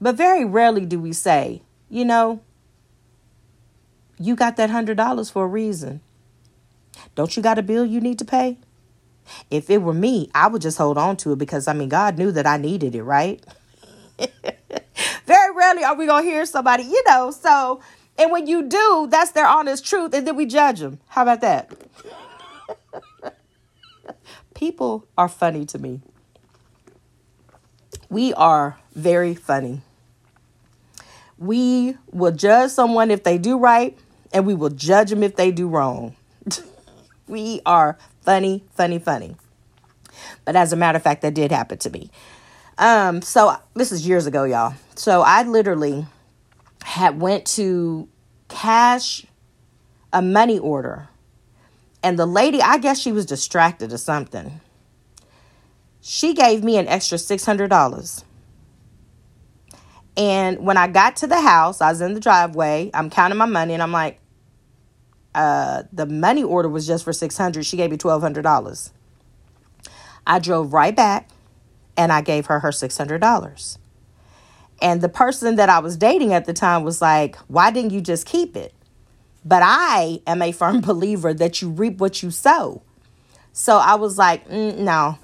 But 0.00 0.16
very 0.16 0.44
rarely 0.44 0.86
do 0.86 1.00
we 1.00 1.12
say, 1.12 1.62
you 1.88 2.04
know, 2.04 2.40
you 4.24 4.36
got 4.36 4.56
that 4.56 4.70
$100 4.70 5.32
for 5.32 5.44
a 5.44 5.48
reason. 5.48 6.00
Don't 7.14 7.36
you 7.36 7.42
got 7.42 7.58
a 7.58 7.62
bill 7.62 7.84
you 7.84 8.00
need 8.00 8.18
to 8.18 8.24
pay? 8.24 8.58
If 9.50 9.70
it 9.70 9.82
were 9.82 9.94
me, 9.94 10.30
I 10.34 10.48
would 10.48 10.62
just 10.62 10.78
hold 10.78 10.98
on 10.98 11.16
to 11.18 11.32
it 11.32 11.38
because, 11.38 11.68
I 11.68 11.72
mean, 11.72 11.88
God 11.88 12.18
knew 12.18 12.32
that 12.32 12.46
I 12.46 12.56
needed 12.56 12.94
it, 12.94 13.02
right? 13.02 13.42
very 15.26 15.54
rarely 15.54 15.84
are 15.84 15.94
we 15.94 16.06
going 16.06 16.24
to 16.24 16.30
hear 16.30 16.44
somebody, 16.44 16.84
you 16.84 17.02
know, 17.06 17.30
so 17.30 17.80
and 18.18 18.30
when 18.30 18.46
you 18.46 18.62
do, 18.62 19.08
that's 19.10 19.32
their 19.32 19.46
honest 19.46 19.84
truth, 19.86 20.12
and 20.14 20.26
then 20.26 20.36
we 20.36 20.46
judge 20.46 20.80
them. 20.80 21.00
How 21.08 21.22
about 21.22 21.40
that? 21.40 21.70
People 24.54 25.06
are 25.16 25.28
funny 25.28 25.64
to 25.66 25.78
me. 25.78 26.00
We 28.10 28.34
are 28.34 28.78
very 28.94 29.34
funny. 29.34 29.80
We 31.38 31.96
will 32.12 32.32
judge 32.32 32.70
someone 32.70 33.10
if 33.10 33.24
they 33.24 33.38
do 33.38 33.58
right, 33.58 33.98
and 34.32 34.46
we 34.46 34.54
will 34.54 34.70
judge 34.70 35.10
them 35.10 35.22
if 35.22 35.36
they 35.36 35.50
do 35.50 35.68
wrong. 35.68 36.16
we 37.26 37.60
are 37.66 37.98
funny, 38.22 38.64
funny, 38.74 38.98
funny. 38.98 39.36
But 40.44 40.56
as 40.56 40.72
a 40.72 40.76
matter 40.76 40.96
of 40.96 41.02
fact, 41.02 41.22
that 41.22 41.34
did 41.34 41.52
happen 41.52 41.78
to 41.78 41.90
me. 41.90 42.10
Um, 42.78 43.22
so 43.22 43.56
this 43.74 43.92
is 43.92 44.06
years 44.06 44.26
ago, 44.26 44.44
y'all. 44.44 44.74
So 44.94 45.22
I 45.22 45.42
literally 45.42 46.06
had 46.82 47.20
went 47.20 47.46
to 47.46 48.08
cash 48.48 49.24
a 50.12 50.20
money 50.20 50.58
order 50.58 51.08
and 52.02 52.18
the 52.18 52.26
lady 52.26 52.60
i 52.60 52.76
guess 52.78 52.98
she 52.98 53.12
was 53.12 53.24
distracted 53.24 53.92
or 53.92 53.98
something 53.98 54.60
she 56.00 56.34
gave 56.34 56.64
me 56.64 56.76
an 56.76 56.88
extra 56.88 57.16
$600 57.16 58.24
and 60.16 60.58
when 60.58 60.76
i 60.76 60.86
got 60.86 61.16
to 61.16 61.26
the 61.26 61.40
house 61.40 61.80
i 61.80 61.88
was 61.88 62.00
in 62.00 62.12
the 62.12 62.20
driveway 62.20 62.90
i'm 62.92 63.08
counting 63.08 63.38
my 63.38 63.46
money 63.46 63.72
and 63.72 63.82
i'm 63.82 63.92
like 63.92 64.20
uh, 65.34 65.82
the 65.92 66.06
money 66.06 66.42
order 66.42 66.68
was 66.68 66.86
just 66.86 67.04
for 67.04 67.12
600 67.12 67.64
she 67.64 67.76
gave 67.76 67.90
me 67.90 67.96
$1200 67.96 68.90
i 70.26 70.38
drove 70.38 70.72
right 70.72 70.94
back 70.94 71.30
and 71.96 72.12
i 72.12 72.20
gave 72.20 72.46
her 72.46 72.60
her 72.60 72.70
$600 72.70 73.78
and 74.82 75.00
the 75.00 75.08
person 75.08 75.54
that 75.56 75.68
I 75.68 75.78
was 75.78 75.96
dating 75.96 76.34
at 76.34 76.44
the 76.44 76.52
time 76.52 76.82
was 76.82 77.00
like, 77.00 77.36
Why 77.46 77.70
didn't 77.70 77.92
you 77.92 78.00
just 78.00 78.26
keep 78.26 78.56
it? 78.56 78.74
But 79.44 79.62
I 79.64 80.20
am 80.26 80.42
a 80.42 80.50
firm 80.50 80.80
believer 80.82 81.32
that 81.32 81.62
you 81.62 81.70
reap 81.70 81.98
what 81.98 82.22
you 82.22 82.32
sow. 82.32 82.82
So 83.52 83.76
I 83.76 83.94
was 83.94 84.18
like, 84.18 84.46
mm, 84.48 84.76
No, 84.78 85.18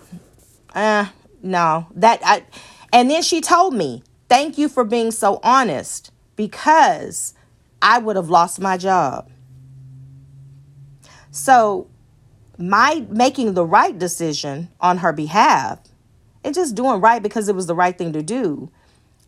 uh, 0.74 1.06
no. 1.42 1.88
That 1.96 2.20
I, 2.24 2.44
and 2.92 3.10
then 3.10 3.22
she 3.22 3.40
told 3.40 3.74
me, 3.74 4.04
Thank 4.28 4.58
you 4.58 4.68
for 4.68 4.84
being 4.84 5.10
so 5.10 5.40
honest 5.42 6.12
because 6.36 7.34
I 7.82 7.98
would 7.98 8.14
have 8.14 8.30
lost 8.30 8.60
my 8.60 8.76
job. 8.76 9.28
So, 11.30 11.88
my 12.56 13.06
making 13.08 13.54
the 13.54 13.64
right 13.64 13.96
decision 13.96 14.68
on 14.80 14.98
her 14.98 15.12
behalf 15.12 15.78
and 16.42 16.54
just 16.54 16.74
doing 16.74 17.00
right 17.00 17.22
because 17.22 17.48
it 17.48 17.54
was 17.54 17.66
the 17.66 17.74
right 17.74 17.96
thing 17.96 18.12
to 18.12 18.22
do 18.22 18.70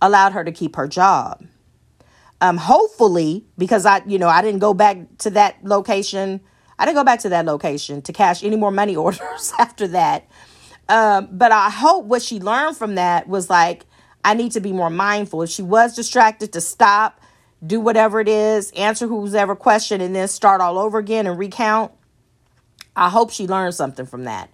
allowed 0.03 0.33
her 0.33 0.45
to 0.45 0.53
keep 0.53 0.77
her 0.77 0.89
job. 0.89 1.47
Um, 2.41 2.57
hopefully, 2.57 3.45
because 3.59 3.85
I, 3.85 4.03
you 4.07 4.19
know, 4.19 4.29
I 4.29 4.43
didn't 4.43 4.61
go 4.61 4.73
back 4.73 4.99
to 5.19 5.31
that 5.31 5.63
location. 5.63 6.41
I 6.79 6.87
didn't 6.87 6.97
go 6.97 7.05
back 7.05 7.21
to 7.21 7.29
that 7.29 7.45
location 7.45 8.01
to 8.03 8.13
cash 8.13 8.43
any 8.43 8.57
more 8.57 8.71
money 8.71 8.97
orders 9.07 9.53
after 9.59 9.87
that. 9.89 10.29
Um, 10.89 11.29
but 11.31 11.53
I 11.53 11.71
hope 11.71 12.07
what 12.07 12.23
she 12.23 12.41
learned 12.41 12.77
from 12.77 12.97
that 12.97 13.29
was 13.29 13.49
like, 13.49 13.85
I 14.25 14.35
need 14.35 14.53
to 14.53 14.61
be 14.61 14.73
more 14.73 14.91
mindful. 14.91 15.43
If 15.43 15.51
she 15.51 15.63
was 15.63 15.95
distracted, 15.95 16.53
to 16.55 16.61
stop, 16.61 17.20
do 17.65 17.81
whatever 17.81 18.21
it 18.21 18.29
is, 18.29 18.71
answer 18.73 19.07
who's 19.07 19.35
ever 19.35 19.55
question, 19.55 20.01
and 20.01 20.15
then 20.15 20.29
start 20.29 20.61
all 20.61 20.79
over 20.79 20.99
again 20.99 21.27
and 21.27 21.39
recount. 21.39 21.93
I 22.97 23.09
hope 23.09 23.31
she 23.31 23.47
learned 23.47 23.75
something 23.75 24.07
from 24.07 24.25
that. 24.25 24.51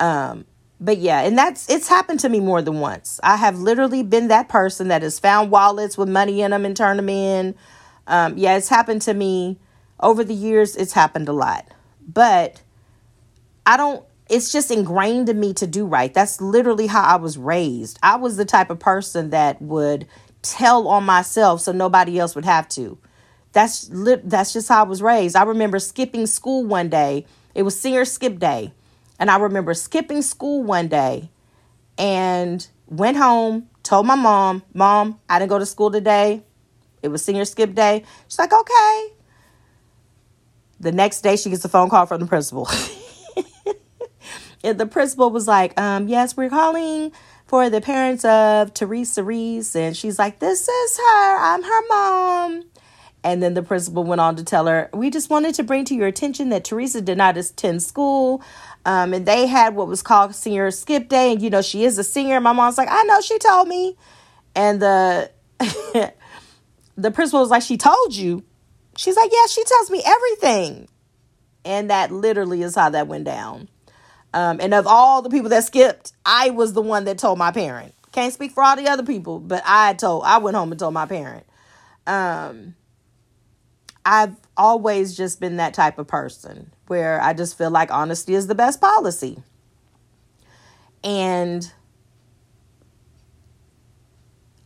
Um, 0.00 0.44
but 0.80 0.98
yeah, 0.98 1.20
and 1.20 1.38
that's 1.38 1.70
it's 1.70 1.88
happened 1.88 2.20
to 2.20 2.28
me 2.28 2.40
more 2.40 2.60
than 2.60 2.80
once. 2.80 3.20
I 3.22 3.36
have 3.36 3.58
literally 3.58 4.02
been 4.02 4.28
that 4.28 4.48
person 4.48 4.88
that 4.88 5.02
has 5.02 5.18
found 5.18 5.50
wallets 5.50 5.96
with 5.96 6.08
money 6.08 6.42
in 6.42 6.50
them 6.50 6.64
and 6.64 6.76
turned 6.76 6.98
them 6.98 7.08
in. 7.08 7.54
Um, 8.08 8.36
yeah, 8.36 8.56
it's 8.56 8.68
happened 8.68 9.02
to 9.02 9.14
me 9.14 9.58
over 10.00 10.24
the 10.24 10.34
years. 10.34 10.74
It's 10.74 10.92
happened 10.92 11.28
a 11.28 11.32
lot, 11.32 11.68
but 12.06 12.62
I 13.64 13.76
don't. 13.76 14.04
It's 14.28 14.50
just 14.50 14.70
ingrained 14.70 15.28
in 15.28 15.38
me 15.38 15.52
to 15.54 15.66
do 15.66 15.86
right. 15.86 16.12
That's 16.12 16.40
literally 16.40 16.86
how 16.88 17.02
I 17.02 17.16
was 17.16 17.38
raised. 17.38 17.98
I 18.02 18.16
was 18.16 18.36
the 18.36 18.44
type 18.44 18.70
of 18.70 18.80
person 18.80 19.30
that 19.30 19.60
would 19.62 20.06
tell 20.42 20.88
on 20.88 21.04
myself 21.04 21.60
so 21.60 21.72
nobody 21.72 22.18
else 22.18 22.34
would 22.34 22.44
have 22.44 22.68
to. 22.70 22.98
That's 23.52 23.88
li- 23.90 24.20
that's 24.24 24.52
just 24.52 24.68
how 24.68 24.84
I 24.84 24.88
was 24.88 25.02
raised. 25.02 25.36
I 25.36 25.44
remember 25.44 25.78
skipping 25.78 26.26
school 26.26 26.64
one 26.64 26.88
day. 26.88 27.26
It 27.54 27.62
was 27.62 27.78
senior 27.78 28.04
skip 28.04 28.38
day 28.38 28.72
and 29.18 29.30
I 29.30 29.38
remember 29.38 29.74
skipping 29.74 30.22
school 30.22 30.62
one 30.62 30.88
day 30.88 31.30
and 31.98 32.66
went 32.88 33.16
home, 33.16 33.68
told 33.82 34.06
my 34.06 34.14
mom, 34.14 34.62
Mom, 34.74 35.20
I 35.28 35.38
didn't 35.38 35.50
go 35.50 35.58
to 35.58 35.66
school 35.66 35.90
today. 35.90 36.42
It 37.02 37.08
was 37.08 37.24
senior 37.24 37.44
skip 37.44 37.74
day. 37.74 38.04
She's 38.28 38.38
like, 38.38 38.52
Okay. 38.52 39.08
The 40.80 40.90
next 40.90 41.20
day, 41.20 41.36
she 41.36 41.50
gets 41.50 41.64
a 41.64 41.68
phone 41.68 41.88
call 41.88 42.06
from 42.06 42.20
the 42.20 42.26
principal. 42.26 42.68
and 44.64 44.78
the 44.78 44.86
principal 44.86 45.30
was 45.30 45.46
like, 45.46 45.78
um, 45.80 46.08
Yes, 46.08 46.36
we're 46.36 46.50
calling 46.50 47.12
for 47.52 47.68
the 47.68 47.82
parents 47.82 48.24
of 48.24 48.72
Teresa 48.72 49.22
Reese. 49.22 49.76
And 49.76 49.94
she's 49.94 50.18
like, 50.18 50.38
This 50.38 50.66
is 50.66 50.96
her. 50.96 51.36
I'm 51.36 51.62
her 51.62 51.82
mom. 51.86 52.64
And 53.22 53.42
then 53.42 53.52
the 53.52 53.62
principal 53.62 54.04
went 54.04 54.22
on 54.22 54.36
to 54.36 54.42
tell 54.42 54.64
her, 54.64 54.88
We 54.94 55.10
just 55.10 55.28
wanted 55.28 55.54
to 55.56 55.62
bring 55.62 55.84
to 55.84 55.94
your 55.94 56.06
attention 56.06 56.48
that 56.48 56.64
Teresa 56.64 57.02
did 57.02 57.18
not 57.18 57.36
attend 57.36 57.82
school. 57.82 58.42
Um, 58.86 59.12
and 59.12 59.26
they 59.26 59.46
had 59.46 59.74
what 59.74 59.86
was 59.86 60.00
called 60.00 60.34
senior 60.34 60.70
skip 60.70 61.10
day. 61.10 61.32
And, 61.32 61.42
you 61.42 61.50
know, 61.50 61.60
she 61.60 61.84
is 61.84 61.98
a 61.98 62.04
senior. 62.04 62.40
My 62.40 62.54
mom's 62.54 62.78
like, 62.78 62.88
I 62.90 63.02
know, 63.02 63.20
she 63.20 63.38
told 63.38 63.68
me. 63.68 63.98
And 64.54 64.80
the 64.80 65.30
the 66.96 67.10
principal 67.10 67.40
was 67.40 67.50
like, 67.50 67.62
She 67.62 67.76
told 67.76 68.16
you. 68.16 68.42
She's 68.96 69.16
like, 69.16 69.30
Yeah, 69.30 69.46
she 69.46 69.62
tells 69.64 69.90
me 69.90 70.02
everything. 70.06 70.88
And 71.66 71.90
that 71.90 72.10
literally 72.10 72.62
is 72.62 72.76
how 72.76 72.88
that 72.88 73.08
went 73.08 73.24
down. 73.24 73.68
Um, 74.34 74.60
and 74.60 74.72
of 74.72 74.86
all 74.86 75.22
the 75.22 75.30
people 75.30 75.50
that 75.50 75.64
skipped, 75.64 76.12
I 76.24 76.50
was 76.50 76.72
the 76.72 76.82
one 76.82 77.04
that 77.04 77.18
told 77.18 77.38
my 77.38 77.50
parent. 77.50 77.94
Can't 78.12 78.32
speak 78.32 78.52
for 78.52 78.62
all 78.62 78.76
the 78.76 78.88
other 78.88 79.02
people, 79.02 79.38
but 79.40 79.62
I 79.66 79.94
told 79.94 80.24
I 80.24 80.38
went 80.38 80.56
home 80.56 80.70
and 80.70 80.78
told 80.78 80.94
my 80.94 81.06
parent. 81.06 81.46
Um, 82.06 82.74
I've 84.04 84.36
always 84.56 85.16
just 85.16 85.40
been 85.40 85.56
that 85.56 85.74
type 85.74 85.98
of 85.98 86.06
person 86.06 86.72
where 86.88 87.20
I 87.22 87.32
just 87.32 87.56
feel 87.56 87.70
like 87.70 87.90
honesty 87.90 88.34
is 88.34 88.46
the 88.46 88.54
best 88.54 88.80
policy. 88.80 89.42
And 91.04 91.72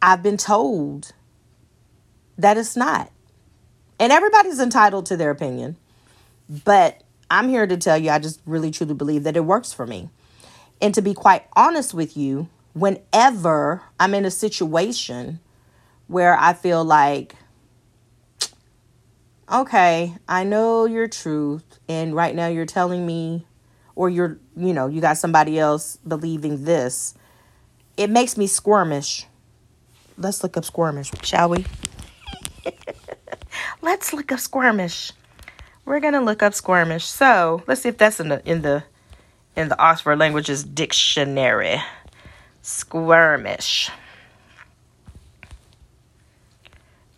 I've 0.01 0.23
been 0.23 0.37
told 0.37 1.13
that 2.39 2.57
it's 2.57 2.77
not. 2.77 3.11
And 3.99 4.13
everybody's 4.13 4.61
entitled 4.61 5.07
to 5.07 5.17
their 5.17 5.31
opinion. 5.31 5.77
But 6.65 7.03
I'm 7.31 7.49
here 7.49 7.67
to 7.67 7.77
tell 7.77 7.99
you, 7.99 8.11
I 8.11 8.19
just 8.19 8.41
really 8.47 8.71
truly 8.71 8.95
believe 8.95 9.25
that 9.25 9.37
it 9.37 9.45
works 9.45 9.73
for 9.73 9.87
me. 9.87 10.11
And 10.81 10.95
to 10.95 11.03
be 11.03 11.15
quite 11.15 11.45
honest 11.55 11.95
with 11.95 12.17
you, 12.17 12.49
whenever 12.73 13.83
I'm 13.99 14.15
in 14.15 14.25
a 14.25 14.31
situation 14.31 15.41
where 16.07 16.37
I 16.39 16.53
feel 16.53 16.85
like 16.85 17.35
okay, 19.51 20.15
I 20.29 20.45
know 20.45 20.87
your 20.87 21.09
truth, 21.09 21.79
and 21.89 22.15
right 22.15 22.35
now 22.35 22.49
you're 22.49 22.67
telling 22.67 23.07
me, 23.07 23.47
or 23.95 24.09
you're, 24.11 24.39
you 24.57 24.73
know, 24.73 24.87
you 24.89 25.01
got 25.01 25.19
somebody 25.19 25.59
else 25.59 25.99
believing 26.07 26.65
this, 26.65 27.15
it 27.97 28.11
makes 28.11 28.37
me 28.37 28.47
squirmish. 28.47 29.25
Let's 30.19 30.43
look 30.43 30.57
up 30.57 30.65
squirmish, 30.65 31.25
shall 31.25 31.51
we? 31.51 31.65
let's 33.83 34.13
look 34.13 34.33
up 34.33 34.39
squirmish. 34.39 35.13
We're 35.87 36.01
gonna 36.01 36.21
look 36.21 36.43
up 36.43 36.53
squirmish. 36.53 37.03
So 37.03 37.63
let's 37.67 37.81
see 37.81 37.89
if 37.89 37.97
that's 37.97 38.21
in 38.21 38.29
the 38.29 38.43
in 38.45 38.63
the 38.63 38.83
in 39.55 39.69
the 39.69 39.79
Oxford 39.79 40.19
Languages 40.19 40.65
Dictionary. 40.65 41.81
Squirmish. 42.63 43.89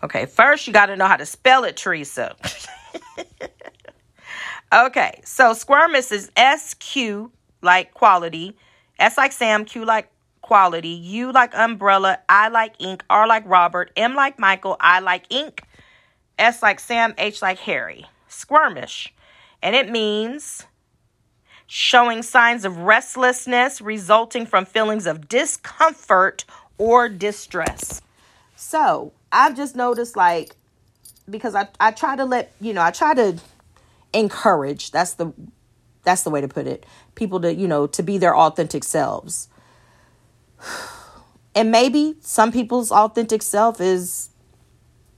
Okay, 0.03 0.27
first 0.27 0.67
you 0.67 0.73
got 0.73 0.87
to 0.87 0.97
know 0.97 1.07
how 1.07 1.17
to 1.17 1.27
spell 1.27 1.65
it, 1.65 1.77
Teresa. 1.77 2.37
okay, 4.73 5.21
so 5.25 5.53
squirmus 5.55 6.13
is 6.13 6.31
S 6.37 6.75
Q 6.75 7.33
like 7.63 7.95
quality, 7.95 8.55
S 8.99 9.17
like 9.17 9.33
Sam, 9.33 9.65
Q 9.65 9.85
like 9.85 10.11
quality, 10.43 10.91
U 10.91 11.33
like 11.33 11.53
umbrella, 11.55 12.21
I 12.29 12.49
like 12.49 12.75
ink, 12.79 13.03
R 13.11 13.27
like 13.27 13.45
Robert, 13.47 13.91
M 13.97 14.15
like 14.15 14.39
Michael, 14.39 14.77
I 14.79 15.01
like 15.01 15.25
ink, 15.31 15.63
S 16.39 16.63
like 16.63 16.79
Sam, 16.79 17.15
H 17.19 17.43
like 17.43 17.59
Harry. 17.59 18.07
Squirmish 18.29 19.09
and 19.63 19.75
it 19.75 19.91
means 19.91 20.65
showing 21.67 22.23
signs 22.23 22.65
of 22.65 22.79
restlessness 22.79 23.81
resulting 23.81 24.47
from 24.47 24.65
feelings 24.65 25.07
of 25.07 25.29
discomfort 25.29 26.45
or 26.79 27.09
distress. 27.09 28.01
So 28.57 29.13
I've 29.31 29.57
just 29.57 29.77
noticed, 29.77 30.17
like, 30.17 30.57
because 31.29 31.55
I, 31.55 31.69
I 31.79 31.91
try 31.91 32.17
to 32.17 32.25
let, 32.25 32.53
you 32.61 32.73
know, 32.73 32.83
I 32.83 32.91
try 32.91 33.15
to 33.15 33.39
encourage, 34.13 34.91
that's 34.91 35.15
the 35.15 35.33
that's 36.05 36.23
the 36.23 36.31
way 36.31 36.41
to 36.41 36.49
put 36.49 36.67
it, 36.67 36.87
people 37.17 37.39
to, 37.41 37.55
you 37.55 37.69
know, 37.69 37.87
to 37.87 38.03
be 38.03 38.17
their 38.17 38.37
authentic 38.37 38.85
selves. 38.85 39.49
And 41.55 41.73
maybe 41.73 42.15
some 42.21 42.53
people's 42.53 42.93
authentic 42.93 43.43
self 43.43 43.81
is 43.81 44.29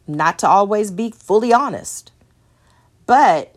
not 0.06 0.38
to 0.38 0.48
always 0.48 0.90
be 0.90 1.10
fully 1.10 1.52
honest. 1.52 2.12
But 3.10 3.56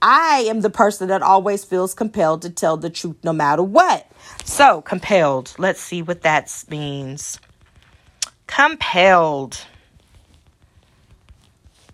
I 0.00 0.46
am 0.48 0.62
the 0.62 0.70
person 0.70 1.08
that 1.08 1.20
always 1.20 1.62
feels 1.62 1.92
compelled 1.92 2.40
to 2.40 2.48
tell 2.48 2.78
the 2.78 2.88
truth 2.88 3.16
no 3.22 3.34
matter 3.34 3.62
what. 3.62 4.10
So, 4.44 4.80
compelled. 4.80 5.54
Let's 5.58 5.78
see 5.78 6.00
what 6.00 6.22
that 6.22 6.50
means. 6.70 7.38
Compelled. 8.46 9.60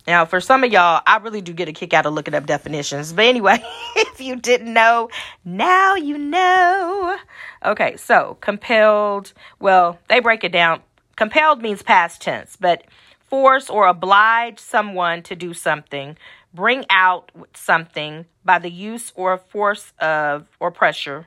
Now, 0.06 0.24
for 0.24 0.40
some 0.40 0.62
of 0.62 0.70
y'all, 0.70 1.02
I 1.04 1.16
really 1.16 1.40
do 1.40 1.52
get 1.52 1.68
a 1.68 1.72
kick 1.72 1.92
out 1.92 2.06
of 2.06 2.14
looking 2.14 2.32
up 2.32 2.46
definitions. 2.46 3.12
But 3.12 3.24
anyway, 3.24 3.60
if 3.96 4.20
you 4.20 4.36
didn't 4.36 4.72
know, 4.72 5.08
now 5.44 5.96
you 5.96 6.16
know. 6.16 7.18
Okay, 7.64 7.96
so 7.96 8.36
compelled, 8.40 9.32
well, 9.58 9.98
they 10.08 10.20
break 10.20 10.44
it 10.44 10.52
down. 10.52 10.80
Compelled 11.16 11.60
means 11.60 11.82
past 11.82 12.22
tense, 12.22 12.54
but 12.54 12.84
force 13.30 13.70
or 13.70 13.86
oblige 13.86 14.58
someone 14.58 15.22
to 15.22 15.36
do 15.36 15.54
something, 15.54 16.16
bring 16.52 16.84
out 16.90 17.30
something 17.54 18.26
by 18.44 18.58
the 18.58 18.70
use 18.70 19.12
or 19.14 19.38
force 19.38 19.92
of 19.98 20.46
or 20.58 20.70
pressure, 20.70 21.26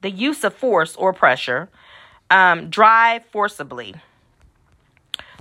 the 0.00 0.10
use 0.10 0.44
of 0.44 0.54
force 0.54 0.94
or 0.96 1.12
pressure, 1.12 1.68
um, 2.30 2.70
drive 2.70 3.24
forcibly. 3.26 3.94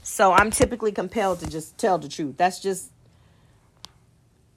So 0.01 0.33
I'm 0.33 0.51
typically 0.51 0.91
compelled 0.91 1.39
to 1.39 1.47
just 1.49 1.77
tell 1.77 1.97
the 1.97 2.09
truth. 2.09 2.35
That's 2.37 2.59
just 2.59 2.91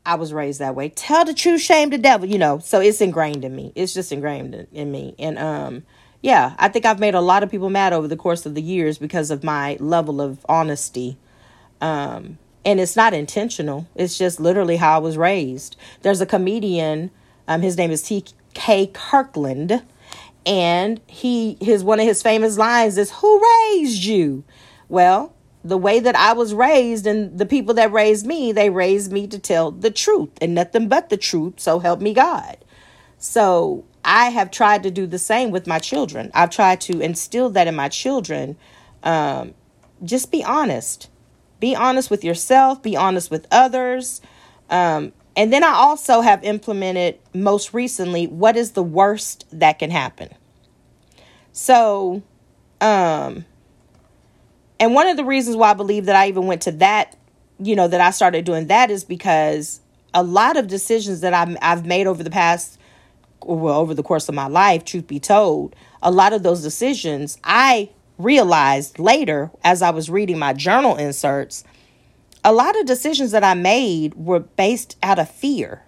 I 0.05 0.15
was 0.15 0.33
raised 0.33 0.61
that 0.61 0.75
way. 0.75 0.89
Tell 0.89 1.25
the 1.25 1.35
truth, 1.35 1.61
shame 1.61 1.91
the 1.91 1.99
devil, 1.99 2.29
you 2.29 2.39
know. 2.39 2.59
So 2.59 2.81
it's 2.81 3.01
ingrained 3.01 3.45
in 3.45 3.55
me. 3.55 3.73
It's 3.75 3.93
just 3.93 4.13
ingrained 4.13 4.67
in, 4.73 4.93
me. 4.93 5.15
And 5.19 5.39
um 5.39 5.85
yeah, 6.23 6.57
I 6.59 6.69
think 6.69 6.87
I've 6.87 6.99
made 6.99 7.15
a 7.15 7.21
lot 7.21 7.43
of 7.43 7.51
people 7.51 7.71
mad 7.71 7.93
over 7.93 8.09
the 8.09 8.17
course 8.17 8.47
of 8.47 8.55
the 8.55 8.63
years 8.63 8.99
because 8.99 9.31
of 9.31 9.45
my 9.45 9.77
level 9.81 10.21
of 10.21 10.45
honesty. 10.49 11.19
Um 11.81 12.39
and 12.67 12.81
it's 12.81 12.97
not 12.97 13.15
intentional. 13.15 13.87
It's 13.95 14.19
just 14.19 14.41
literally 14.41 14.77
how 14.77 14.97
I 14.97 14.99
was 14.99 15.17
raised. 15.17 15.77
There's 16.03 16.21
a 16.21 16.27
comedian, 16.27 17.11
um 17.49 17.63
his 17.63 17.79
name 17.79 17.93
is 17.93 18.03
T.K. 18.03 18.91
Kirkland, 18.93 19.83
and 20.45 21.01
he 21.07 21.57
his 21.61 21.85
one 21.85 22.01
of 22.01 22.07
his 22.07 22.23
famous 22.23 22.59
lines 22.59 22.99
is 22.99 23.13
who 23.13 23.43
raised 23.73 24.05
you? 24.05 24.45
Well, 24.89 25.33
the 25.65 25.79
way 25.79 26.01
that 26.01 26.17
I 26.17 26.33
was 26.33 26.55
raised 26.55 27.07
and 27.07 27.39
the 27.39 27.47
people 27.47 27.75
that 27.75 27.93
raised 27.93 28.27
me, 28.27 28.53
they 28.53 28.71
raised 28.71 29.13
me 29.13 29.27
to 29.29 29.39
tell 29.39 29.71
the 29.71 29.91
truth 29.91 30.31
and 30.41 30.55
nothing 30.55 30.89
but 30.89 31.09
the 31.09 31.17
truth. 31.17 31.55
So 31.59 31.79
help 31.79 32.01
me 32.01 32.15
God. 32.15 32.59
So 33.19 33.85
I 34.05 34.31
have 34.31 34.53
tried 34.53 34.85
to 34.85 34.91
do 34.91 35.07
the 35.07 35.19
same 35.19 35.51
with 35.51 35.67
my 35.67 35.81
children. 35.81 36.31
I've 36.35 36.51
tried 36.51 36.81
to 36.83 37.01
instill 37.01 37.51
that 37.51 37.67
in 37.67 37.75
my 37.75 37.89
children. 37.89 38.57
Um, 39.03 39.55
just 40.05 40.31
be 40.31 40.45
honest. 40.45 41.09
Be 41.61 41.75
honest 41.75 42.11
with 42.11 42.25
yourself, 42.25 42.83
be 42.83 42.97
honest 42.97 43.31
with 43.31 43.47
others. 43.51 44.21
Um, 44.71 45.13
and 45.37 45.53
then 45.53 45.63
I 45.63 45.73
also 45.73 46.23
have 46.23 46.43
implemented 46.45 47.19
most 47.35 47.75
recently 47.75 48.27
what 48.27 48.57
is 48.57 48.73
the 48.73 48.83
worst 48.83 49.47
that 49.53 49.79
can 49.79 49.91
happen. 49.91 50.31
So, 51.53 52.23
um, 52.81 53.45
and 54.79 54.95
one 54.95 55.09
of 55.09 55.17
the 55.17 55.25
reasons 55.25 55.57
why 55.57 55.71
I 55.71 55.75
believe 55.75 56.07
that 56.07 56.17
I 56.17 56.29
even 56.29 56.47
went 56.47 56.63
to 56.63 56.73
that, 56.73 57.17
you 57.59 57.75
know, 57.75 57.89
that 57.89 58.01
I 58.01 58.11
started 58.11 58.45
doing 58.45 58.67
that 58.67 58.91
is 58.91 59.05
because 59.05 59.81
a 60.13 60.23
lot 60.23 60.57
of 60.57 60.67
decisions 60.67 61.21
that 61.21 61.35
i 61.35 61.57
I've 61.63 61.87
made 61.87 62.07
over 62.07 62.23
the 62.23 62.31
past, 62.31 62.79
well, 63.43 63.79
over 63.79 63.95
the 63.95 64.03
course 64.03 64.29
of 64.29 64.35
my 64.35 64.47
life, 64.47 64.85
truth 64.85 65.07
be 65.07 65.21
told, 65.21 65.75
a 66.03 66.11
lot 66.11 66.33
of 66.33 66.43
those 66.43 66.63
decisions 66.63 67.39
I 67.45 67.91
realized 68.19 68.99
later 68.99 69.51
as 69.63 69.83
I 69.83 69.91
was 69.91 70.11
reading 70.11 70.39
my 70.39 70.53
journal 70.53 70.97
inserts, 70.97 71.65
a 72.45 72.53
lot 72.53 72.79
of 72.79 72.87
decisions 72.87 73.33
that 73.33 73.45
I 73.45 73.55
made 73.55 74.15
were 74.15 74.41
based 74.41 74.97
out 75.03 75.19
of 75.19 75.31
fear 75.31 75.83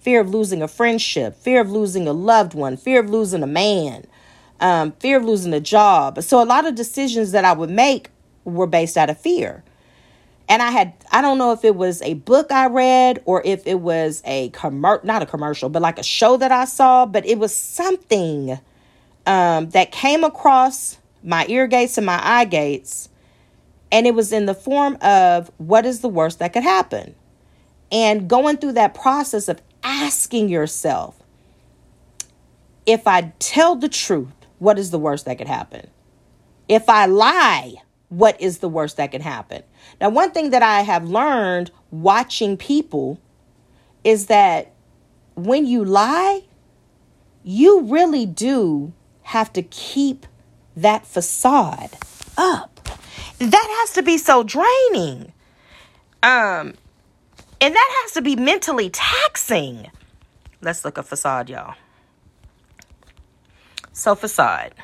fear 0.00 0.20
of 0.20 0.30
losing 0.30 0.62
a 0.62 0.68
friendship, 0.68 1.36
fear 1.36 1.60
of 1.60 1.70
losing 1.70 2.08
a 2.08 2.12
loved 2.12 2.54
one, 2.54 2.76
fear 2.76 3.00
of 3.00 3.10
losing 3.10 3.42
a 3.42 3.46
man, 3.46 4.06
um, 4.60 4.92
fear 4.92 5.18
of 5.18 5.24
losing 5.24 5.52
a 5.52 5.60
job. 5.60 6.22
So 6.22 6.42
a 6.42 6.44
lot 6.44 6.66
of 6.66 6.74
decisions 6.74 7.32
that 7.32 7.44
I 7.44 7.52
would 7.52 7.70
make 7.70 8.10
were 8.44 8.66
based 8.66 8.96
out 8.96 9.10
of 9.10 9.18
fear. 9.18 9.62
And 10.48 10.62
I 10.62 10.70
had, 10.70 10.94
I 11.12 11.20
don't 11.20 11.38
know 11.38 11.52
if 11.52 11.64
it 11.64 11.76
was 11.76 12.02
a 12.02 12.14
book 12.14 12.50
I 12.50 12.66
read 12.66 13.22
or 13.24 13.42
if 13.44 13.66
it 13.66 13.80
was 13.80 14.20
a 14.24 14.50
commer 14.50 15.04
not 15.04 15.22
a 15.22 15.26
commercial, 15.26 15.68
but 15.68 15.82
like 15.82 15.98
a 15.98 16.02
show 16.02 16.36
that 16.38 16.50
I 16.50 16.64
saw, 16.64 17.06
but 17.06 17.24
it 17.24 17.38
was 17.38 17.54
something 17.54 18.58
um, 19.26 19.68
that 19.70 19.92
came 19.92 20.24
across 20.24 20.98
my 21.22 21.46
ear 21.48 21.66
gates 21.66 21.96
and 21.96 22.06
my 22.06 22.20
eye 22.22 22.44
gates. 22.44 23.08
And 23.92 24.06
it 24.06 24.14
was 24.14 24.32
in 24.32 24.46
the 24.46 24.54
form 24.54 24.96
of 25.00 25.50
what 25.58 25.84
is 25.84 26.00
the 26.00 26.08
worst 26.08 26.38
that 26.38 26.52
could 26.52 26.62
happen? 26.62 27.14
And 27.90 28.28
going 28.28 28.58
through 28.58 28.72
that 28.72 28.94
process 28.94 29.48
of 29.48 29.60
asking 29.82 30.48
yourself, 30.48 31.16
if 32.86 33.06
I 33.06 33.32
tell 33.38 33.76
the 33.76 33.88
truth, 33.88 34.32
what 34.58 34.78
is 34.78 34.90
the 34.90 34.98
worst 34.98 35.24
that 35.24 35.38
could 35.38 35.48
happen? 35.48 35.88
If 36.68 36.88
I 36.88 37.06
lie, 37.06 37.74
what 38.10 38.40
is 38.40 38.58
the 38.58 38.68
worst 38.68 38.96
that 38.96 39.10
can 39.10 39.22
happen? 39.22 39.62
Now, 40.00 40.10
one 40.10 40.30
thing 40.30 40.50
that 40.50 40.62
I 40.62 40.82
have 40.82 41.08
learned 41.08 41.70
watching 41.90 42.56
people 42.56 43.20
is 44.04 44.26
that 44.26 44.72
when 45.34 45.66
you 45.66 45.84
lie, 45.84 46.42
you 47.42 47.82
really 47.82 48.26
do 48.26 48.92
have 49.22 49.52
to 49.54 49.62
keep 49.62 50.26
that 50.76 51.06
facade 51.06 51.96
up. 52.36 52.80
That 53.38 53.76
has 53.80 53.92
to 53.94 54.02
be 54.02 54.18
so 54.18 54.42
draining. 54.42 55.32
Um, 56.22 56.74
and 57.60 57.74
that 57.74 58.02
has 58.02 58.12
to 58.12 58.22
be 58.22 58.36
mentally 58.36 58.90
taxing. 58.90 59.90
Let's 60.60 60.84
look 60.84 60.98
at 60.98 61.06
facade, 61.06 61.48
y'all. 61.48 61.74
So, 63.92 64.14
facade. 64.14 64.74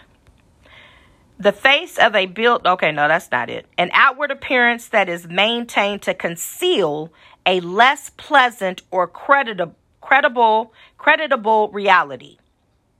The 1.38 1.53
face 1.53 1.99
of 1.99 2.14
a 2.14 2.27
built, 2.27 2.66
okay, 2.66 2.92
no, 2.92 3.09
that's 3.09 3.31
not 3.31 3.51
it. 3.51 3.66
An 3.77 3.90
outward 3.92 4.31
appearance 4.31 4.88
that 4.88 5.09
is 5.09 5.27
maintained 5.27 6.03
to 6.03 6.14
conceal 6.14 7.12
a 7.44 7.61
less 7.61 8.11
pleasant 8.16 8.83
or 8.90 9.07
creditable, 9.07 9.75
credible, 10.01 10.72
creditable 10.99 11.70
reality. 11.72 12.38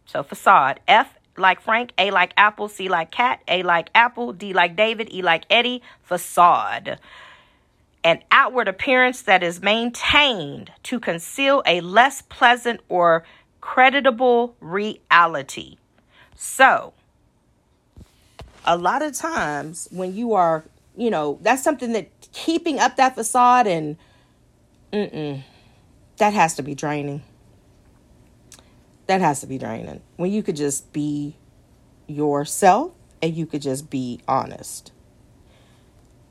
So, 0.05 0.22
facade. 0.22 0.81
F 0.87 1.15
like 1.38 1.61
Frank, 1.61 1.92
A 1.99 2.11
like 2.11 2.33
Apple, 2.37 2.68
C 2.68 2.88
like 2.88 3.11
Cat, 3.11 3.42
A 3.49 3.62
like 3.62 3.90
Apple, 3.94 4.33
D 4.33 4.53
like 4.53 4.77
David, 4.77 5.12
E 5.12 5.22
like 5.22 5.44
Eddie, 5.51 5.83
facade. 6.03 6.99
An 8.05 8.22
outward 8.31 8.68
appearance 8.68 9.22
that 9.22 9.42
is 9.42 9.61
maintained 9.61 10.70
to 10.85 11.01
conceal 11.01 11.62
a 11.66 11.81
less 11.81 12.22
pleasant 12.22 12.81
or 12.88 13.25
creditable 13.61 14.55
reality. 14.61 15.77
So, 16.37 16.92
a 18.64 18.77
lot 18.77 19.03
of 19.03 19.14
times 19.14 19.88
when 19.90 20.14
you 20.14 20.35
are, 20.35 20.64
you 20.96 21.11
know, 21.11 21.38
that's 21.42 21.62
something 21.62 21.92
that 21.92 22.11
keeping 22.33 22.79
up 22.79 22.96
that 22.96 23.14
facade 23.14 23.66
and 23.66 23.96
mm-mm, 24.92 25.42
that 26.18 26.33
has 26.33 26.55
to 26.55 26.62
be 26.62 26.75
draining. 26.75 27.22
That 29.07 29.21
has 29.21 29.40
to 29.40 29.47
be 29.47 29.59
draining. 29.59 30.01
When 30.16 30.33
you 30.33 30.42
could 30.42 30.57
just 30.57 30.92
be 30.92 31.37
yourself 32.07 32.92
and 33.23 33.35
you 33.35 33.47
could 33.47 33.62
just 33.62 33.90
be 33.90 34.21
honest. 34.29 34.92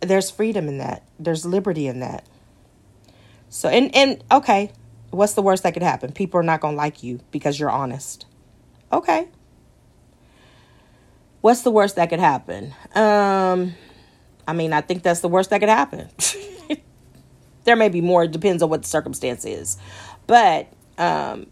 There's 0.01 0.29
freedom 0.29 0.67
in 0.67 0.77
that. 0.77 1.03
There's 1.19 1.45
liberty 1.45 1.87
in 1.87 1.99
that. 2.01 2.25
So 3.49 3.69
and 3.69 3.95
and 3.95 4.23
okay, 4.31 4.71
what's 5.11 5.33
the 5.33 5.41
worst 5.41 5.63
that 5.63 5.73
could 5.73 5.83
happen? 5.83 6.11
People 6.11 6.39
are 6.39 6.43
not 6.43 6.59
going 6.59 6.73
to 6.73 6.77
like 6.77 7.03
you 7.03 7.19
because 7.31 7.59
you're 7.59 7.69
honest. 7.69 8.25
Okay. 8.91 9.29
What's 11.41 11.61
the 11.61 11.71
worst 11.71 11.95
that 11.95 12.09
could 12.09 12.19
happen? 12.19 12.73
Um, 12.95 13.75
I 14.47 14.53
mean, 14.53 14.73
I 14.73 14.81
think 14.81 15.03
that's 15.03 15.19
the 15.19 15.27
worst 15.27 15.51
that 15.51 15.59
could 15.59 15.69
happen. 15.69 16.09
there 17.65 17.75
may 17.75 17.89
be 17.89 18.01
more, 18.01 18.23
it 18.23 18.31
depends 18.31 18.63
on 18.63 18.69
what 18.69 18.81
the 18.81 18.87
circumstance 18.87 19.45
is. 19.45 19.77
But 20.25 20.67
um, 20.97 21.47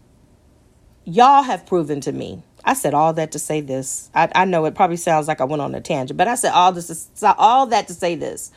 y'all 1.04 1.42
have 1.42 1.66
proven 1.66 2.00
to 2.02 2.12
me. 2.12 2.42
I 2.64 2.74
said 2.74 2.94
all 2.94 3.12
that 3.14 3.32
to 3.32 3.38
say 3.38 3.60
this. 3.60 4.10
I, 4.14 4.30
I 4.34 4.44
know 4.46 4.64
it 4.64 4.74
probably 4.74 4.96
sounds 4.96 5.28
like 5.28 5.40
I 5.40 5.44
went 5.44 5.60
on 5.60 5.74
a 5.74 5.80
tangent, 5.80 6.16
but 6.16 6.28
I 6.28 6.34
said 6.34 6.52
all 6.52 6.72
this, 6.72 7.08
to 7.20 7.34
all 7.36 7.66
that 7.66 7.88
to 7.88 7.94
say 7.94 8.14
this. 8.14 8.50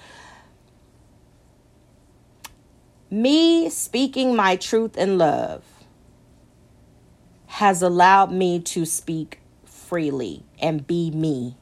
Me 3.10 3.70
speaking 3.70 4.36
my 4.36 4.56
truth 4.56 4.98
in 4.98 5.18
love 5.18 5.64
has 7.48 7.82
allowed 7.82 8.32
me 8.32 8.60
to 8.60 8.86
speak 8.86 9.40
freely 9.66 10.44
and 10.60 10.86
be 10.86 11.12
me. 11.12 11.56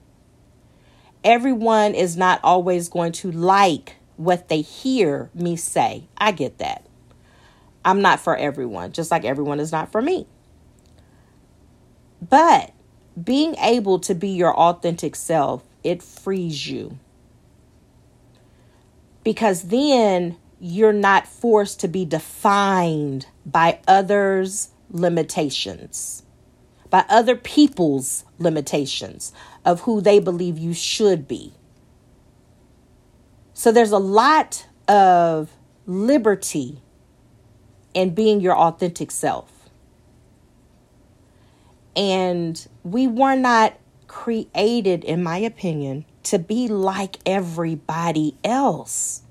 Everyone 1.24 1.96
is 1.96 2.18
not 2.18 2.40
always 2.44 2.90
going 2.90 3.12
to 3.14 3.32
like 3.32 3.96
what 4.18 4.50
they 4.50 4.62
hear 4.62 5.30
me 5.34 5.56
say. 5.56 6.08
I 6.18 6.32
get 6.32 6.60
that. 6.60 6.86
I'm 7.84 8.02
not 8.02 8.20
for 8.20 8.36
everyone, 8.36 8.92
just 8.92 9.12
like 9.12 9.26
everyone 9.26 9.60
is 9.60 9.72
not 9.72 9.92
for 9.92 10.02
me. 10.02 10.28
But 12.30 12.72
being 13.22 13.56
able 13.56 14.00
to 14.00 14.16
be 14.16 14.30
your 14.30 14.56
authentic 14.56 15.16
self, 15.16 15.64
it 15.84 16.02
frees 16.02 16.68
you. 16.68 16.98
Because 19.24 19.64
then 19.64 20.38
you're 20.60 20.94
not 20.94 21.28
forced 21.28 21.80
to 21.82 21.88
be 21.88 22.06
defined 22.06 23.28
by 23.46 23.80
others' 23.88 24.70
limitations, 24.90 26.24
by 26.90 27.06
other 27.10 27.36
people's 27.36 28.24
limitations 28.38 29.34
of 29.64 29.82
who 29.82 30.02
they 30.02 30.20
believe 30.20 30.58
you 30.58 30.74
should 30.74 31.28
be. 31.28 31.54
So 33.54 33.72
there's 33.72 33.92
a 33.92 33.98
lot 33.98 34.68
of 34.88 35.52
liberty 35.86 36.82
in 37.94 38.14
being 38.14 38.42
your 38.42 38.56
authentic 38.56 39.12
self. 39.12 39.55
And 41.96 42.66
we 42.84 43.08
were 43.08 43.36
not 43.36 43.78
created, 44.08 45.04
in 45.04 45.24
my 45.24 45.38
opinion, 45.38 46.06
to 46.24 46.40
be 46.40 46.68
like 46.68 47.18
everybody 47.26 48.36
else. 48.44 49.22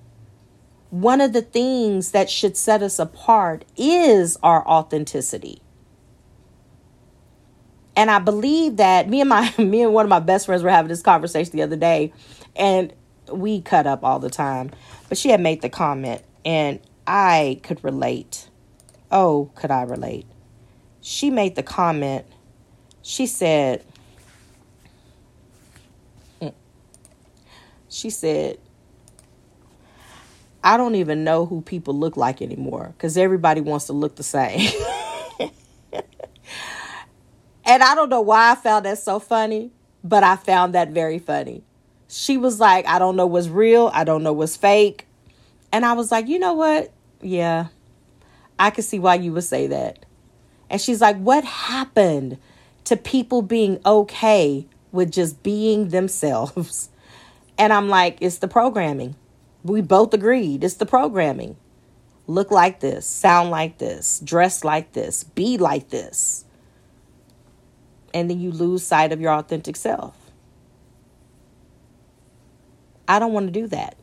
One 0.90 1.20
of 1.20 1.32
the 1.32 1.42
things 1.42 2.12
that 2.12 2.30
should 2.30 2.56
set 2.56 2.82
us 2.82 2.98
apart 2.98 3.64
is 3.76 4.36
our 4.42 4.66
authenticity. 4.66 5.60
And 7.96 8.10
I 8.10 8.18
believe 8.18 8.76
that 8.76 9.08
me 9.08 9.20
and 9.20 9.28
my 9.28 9.52
me 9.58 9.82
and 9.82 9.92
one 9.92 10.06
of 10.06 10.10
my 10.10 10.20
best 10.20 10.46
friends 10.46 10.62
were 10.62 10.70
having 10.70 10.88
this 10.88 11.02
conversation 11.02 11.56
the 11.56 11.62
other 11.62 11.76
day 11.76 12.12
and 12.56 12.92
we 13.32 13.60
cut 13.60 13.86
up 13.86 14.04
all 14.04 14.18
the 14.18 14.30
time. 14.30 14.70
But 15.08 15.18
she 15.18 15.30
had 15.30 15.40
made 15.40 15.62
the 15.62 15.68
comment 15.68 16.22
and 16.44 16.80
I 17.06 17.60
could 17.62 17.82
relate. 17.82 18.48
Oh, 19.10 19.50
could 19.54 19.70
I 19.70 19.82
relate? 19.82 20.26
She 21.00 21.30
made 21.30 21.54
the 21.54 21.62
comment 21.62 22.26
she 23.04 23.26
said, 23.26 23.84
mm, 26.40 26.54
she 27.90 28.08
said, 28.08 28.58
I 30.64 30.78
don't 30.78 30.94
even 30.94 31.22
know 31.22 31.44
who 31.44 31.60
people 31.60 31.92
look 31.94 32.16
like 32.16 32.40
anymore 32.40 32.94
because 32.96 33.18
everybody 33.18 33.60
wants 33.60 33.84
to 33.86 33.92
look 33.92 34.16
the 34.16 34.22
same. 34.22 34.70
and 37.66 37.82
I 37.82 37.94
don't 37.94 38.08
know 38.08 38.22
why 38.22 38.52
I 38.52 38.54
found 38.54 38.86
that 38.86 38.96
so 38.96 39.20
funny, 39.20 39.70
but 40.02 40.24
I 40.24 40.36
found 40.36 40.74
that 40.74 40.88
very 40.88 41.18
funny. 41.18 41.62
She 42.08 42.38
was 42.38 42.58
like, 42.58 42.86
I 42.86 42.98
don't 42.98 43.16
know 43.16 43.26
what's 43.26 43.48
real, 43.48 43.90
I 43.92 44.04
don't 44.04 44.22
know 44.22 44.32
what's 44.32 44.56
fake. 44.56 45.06
And 45.70 45.84
I 45.84 45.92
was 45.92 46.10
like, 46.10 46.26
you 46.26 46.38
know 46.38 46.54
what? 46.54 46.90
Yeah, 47.20 47.66
I 48.58 48.70
can 48.70 48.82
see 48.82 48.98
why 48.98 49.16
you 49.16 49.34
would 49.34 49.44
say 49.44 49.66
that. 49.66 50.06
And 50.70 50.80
she's 50.80 51.02
like, 51.02 51.18
what 51.18 51.44
happened? 51.44 52.38
To 52.84 52.96
people 52.96 53.42
being 53.42 53.80
okay 53.84 54.66
with 54.92 55.12
just 55.12 55.42
being 55.42 55.88
themselves. 55.88 56.88
And 57.56 57.72
I'm 57.72 57.88
like, 57.88 58.18
it's 58.20 58.38
the 58.38 58.48
programming. 58.48 59.14
We 59.62 59.80
both 59.80 60.12
agreed 60.12 60.64
it's 60.64 60.74
the 60.74 60.86
programming. 60.86 61.56
Look 62.26 62.50
like 62.50 62.80
this, 62.80 63.06
sound 63.06 63.50
like 63.50 63.78
this, 63.78 64.18
dress 64.20 64.64
like 64.64 64.92
this, 64.92 65.22
be 65.22 65.56
like 65.56 65.90
this. 65.90 66.44
And 68.12 68.28
then 68.28 68.40
you 68.40 68.50
lose 68.50 68.84
sight 68.84 69.12
of 69.12 69.20
your 69.20 69.32
authentic 69.32 69.76
self. 69.76 70.16
I 73.06 73.18
don't 73.18 73.32
want 73.32 73.46
to 73.46 73.52
do 73.52 73.66
that. 73.68 73.96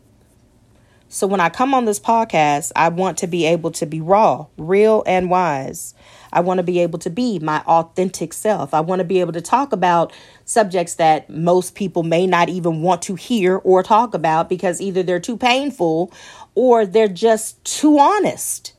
So 1.13 1.27
when 1.27 1.41
I 1.41 1.49
come 1.49 1.73
on 1.73 1.83
this 1.83 1.99
podcast, 1.99 2.71
I 2.73 2.87
want 2.87 3.17
to 3.17 3.27
be 3.27 3.45
able 3.45 3.71
to 3.71 3.85
be 3.85 3.99
raw, 3.99 4.45
real, 4.57 5.03
and 5.05 5.29
wise. 5.29 5.93
I 6.31 6.39
want 6.39 6.59
to 6.59 6.63
be 6.63 6.79
able 6.79 6.99
to 6.99 7.09
be 7.09 7.37
my 7.39 7.59
authentic 7.67 8.31
self. 8.31 8.73
I 8.73 8.79
want 8.79 9.01
to 9.01 9.03
be 9.03 9.19
able 9.19 9.33
to 9.33 9.41
talk 9.41 9.73
about 9.73 10.13
subjects 10.45 10.95
that 10.95 11.29
most 11.29 11.75
people 11.75 12.03
may 12.03 12.25
not 12.25 12.47
even 12.47 12.81
want 12.81 13.01
to 13.03 13.15
hear 13.15 13.57
or 13.57 13.83
talk 13.83 14.13
about 14.13 14.47
because 14.47 14.79
either 14.79 15.03
they're 15.03 15.19
too 15.19 15.35
painful 15.35 16.13
or 16.55 16.85
they're 16.85 17.09
just 17.09 17.61
too 17.65 17.99
honest. 17.99 18.71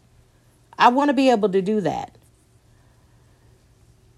I 0.78 0.88
want 0.88 1.10
to 1.10 1.14
be 1.14 1.28
able 1.28 1.50
to 1.50 1.60
do 1.60 1.82
that. 1.82 2.16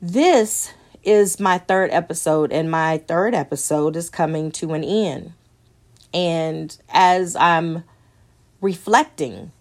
This 0.00 0.72
is 1.02 1.40
my 1.40 1.58
third 1.58 1.90
episode, 1.90 2.52
and 2.52 2.70
my 2.70 2.98
third 2.98 3.34
episode 3.34 3.96
is 3.96 4.08
coming 4.08 4.52
to 4.52 4.72
an 4.72 4.84
end. 4.84 5.32
And 6.12 6.78
as 6.90 7.34
I'm 7.34 7.82
reflecting 8.64 9.52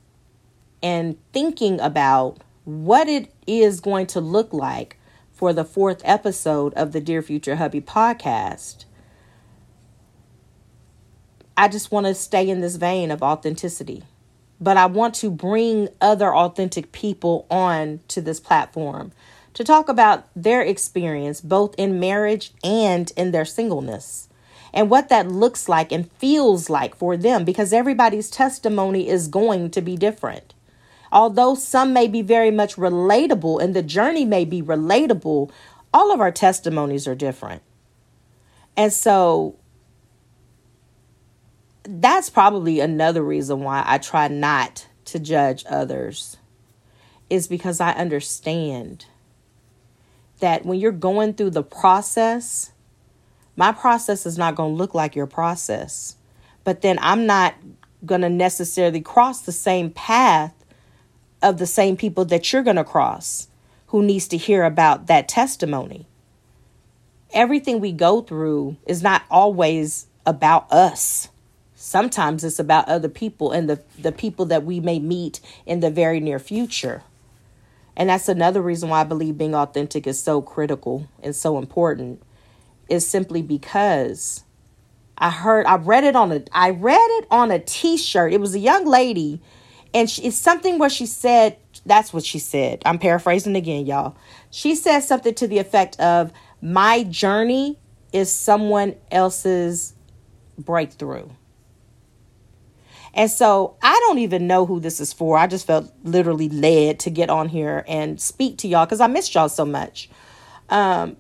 and 0.81 1.17
thinking 1.33 1.77
about 1.81 2.37
what 2.63 3.09
it 3.09 3.29
is 3.45 3.81
going 3.81 4.07
to 4.07 4.21
look 4.21 4.53
like 4.53 4.97
for 5.33 5.51
the 5.51 5.65
fourth 5.65 6.01
episode 6.05 6.73
of 6.75 6.93
the 6.93 7.01
Dear 7.01 7.21
Future 7.21 7.57
Hubby 7.57 7.81
podcast. 7.81 8.85
I 11.57 11.67
just 11.67 11.91
want 11.91 12.05
to 12.05 12.15
stay 12.15 12.49
in 12.49 12.61
this 12.61 12.77
vein 12.77 13.11
of 13.11 13.21
authenticity. 13.21 14.03
But 14.61 14.77
I 14.77 14.85
want 14.85 15.15
to 15.15 15.29
bring 15.29 15.89
other 15.99 16.33
authentic 16.33 16.93
people 16.93 17.45
on 17.51 17.99
to 18.07 18.21
this 18.21 18.39
platform 18.39 19.11
to 19.53 19.65
talk 19.65 19.89
about 19.89 20.29
their 20.33 20.61
experience 20.61 21.41
both 21.41 21.75
in 21.77 21.99
marriage 21.99 22.53
and 22.63 23.11
in 23.17 23.31
their 23.31 23.43
singleness 23.43 24.29
and 24.73 24.89
what 24.89 25.09
that 25.09 25.27
looks 25.27 25.69
like 25.69 25.91
and 25.91 26.12
feels 26.13 26.69
like 26.69 26.95
for 26.95 27.15
them 27.15 27.45
because 27.45 27.71
everybody's 27.71 28.29
testimony 28.29 29.07
is 29.07 29.27
going 29.27 29.69
to 29.71 29.81
be 29.81 29.95
different. 29.95 30.53
Although 31.12 31.53
some 31.53 31.93
may 31.93 32.07
be 32.07 32.23
very 32.23 32.49
much 32.49 32.75
relatable 32.75 33.62
and 33.62 33.75
the 33.75 33.83
journey 33.83 34.25
may 34.25 34.45
be 34.45 34.63
relatable, 34.63 35.51
all 35.93 36.12
of 36.12 36.19
our 36.19 36.31
testimonies 36.31 37.07
are 37.07 37.13
different. 37.13 37.62
And 38.75 38.91
so 38.91 39.55
that's 41.83 42.31
probably 42.31 42.79
another 42.79 43.21
reason 43.21 43.59
why 43.59 43.83
I 43.86 43.99
try 43.99 44.27
not 44.27 44.88
to 45.05 45.19
judge 45.19 45.63
others, 45.69 46.38
is 47.29 47.47
because 47.47 47.79
I 47.79 47.91
understand 47.91 49.05
that 50.39 50.65
when 50.65 50.79
you're 50.79 50.91
going 50.91 51.33
through 51.33 51.51
the 51.51 51.63
process, 51.63 52.72
my 53.55 53.71
process 53.71 54.25
is 54.25 54.37
not 54.37 54.55
going 54.55 54.73
to 54.73 54.77
look 54.77 54.93
like 54.93 55.15
your 55.15 55.27
process. 55.27 56.15
But 56.63 56.81
then 56.81 56.97
I'm 57.01 57.25
not 57.25 57.55
going 58.05 58.21
to 58.21 58.29
necessarily 58.29 59.01
cross 59.01 59.41
the 59.41 59.51
same 59.51 59.91
path 59.91 60.53
of 61.41 61.57
the 61.57 61.67
same 61.67 61.97
people 61.97 62.25
that 62.25 62.51
you're 62.51 62.63
going 62.63 62.77
to 62.77 62.83
cross 62.83 63.47
who 63.87 64.01
needs 64.01 64.27
to 64.29 64.37
hear 64.37 64.63
about 64.63 65.07
that 65.07 65.27
testimony. 65.27 66.07
Everything 67.31 67.79
we 67.79 67.91
go 67.91 68.21
through 68.21 68.77
is 68.85 69.03
not 69.03 69.23
always 69.29 70.07
about 70.25 70.71
us. 70.71 71.29
Sometimes 71.75 72.43
it's 72.43 72.59
about 72.59 72.87
other 72.87 73.09
people 73.09 73.51
and 73.51 73.69
the, 73.69 73.81
the 73.99 74.11
people 74.11 74.45
that 74.45 74.63
we 74.63 74.79
may 74.79 74.99
meet 74.99 75.41
in 75.65 75.81
the 75.81 75.91
very 75.91 76.19
near 76.19 76.39
future. 76.39 77.03
And 77.95 78.09
that's 78.09 78.29
another 78.29 78.61
reason 78.61 78.89
why 78.89 79.01
I 79.01 79.03
believe 79.03 79.37
being 79.37 79.53
authentic 79.53 80.07
is 80.07 80.21
so 80.21 80.41
critical 80.41 81.07
and 81.21 81.35
so 81.35 81.57
important 81.57 82.21
is 82.89 83.08
simply 83.08 83.41
because 83.41 84.43
I 85.17 85.30
heard 85.30 85.65
I 85.65 85.76
read 85.76 86.04
it 86.04 86.15
on 86.15 86.32
a 86.32 86.43
I 86.52 86.72
read 86.72 87.08
it 87.19 87.28
on 87.32 87.52
a 87.52 87.60
t-shirt. 87.60 88.34
It 88.34 88.39
was 88.39 88.56
a 88.56 88.60
young 88.60 88.86
lady 88.86 89.41
and 89.93 90.10
she, 90.10 90.24
it's 90.24 90.38
something 90.38 90.80
where 90.80 90.89
she 90.89 91.06
said 91.06 91.58
that's 91.86 92.13
what 92.13 92.24
she 92.24 92.39
said. 92.39 92.82
I'm 92.86 93.00
paraphrasing 93.00 93.56
again, 93.56 93.86
y'all. 93.86 94.15
She 94.50 94.76
said 94.76 95.02
something 95.02 95.34
to 95.36 95.48
the 95.48 95.60
effect 95.60 96.00
of 96.00 96.32
my 96.62 97.04
journey 97.04 97.80
is 98.12 98.32
someone 98.32 98.96
else's 99.12 99.93
breakthrough. 100.58 101.28
And 103.13 103.30
so 103.30 103.76
I 103.82 103.93
don't 104.08 104.19
even 104.19 104.48
know 104.48 104.65
who 104.65 104.80
this 104.80 105.00
is 105.00 105.13
for. 105.13 105.38
I 105.38 105.48
just 105.48 105.67
felt 105.67 105.91
literally 106.04 106.50
led 106.50 107.00
to 107.02 107.10
get 107.10 107.30
on 107.30 107.50
here 107.50 107.86
and 107.88 108.19
speak 108.19 108.58
to 108.60 108.67
y'all 108.67 108.86
because 108.86 109.02
I 109.02 109.08
missed 109.08 109.36
y'all 109.36 109.50
so 109.50 109.65
much. 109.65 110.10
Um, 110.69 111.17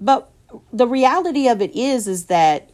but 0.00 0.30
the 0.72 0.86
reality 0.86 1.48
of 1.48 1.62
it 1.62 1.74
is 1.76 2.06
is 2.08 2.26
that 2.26 2.70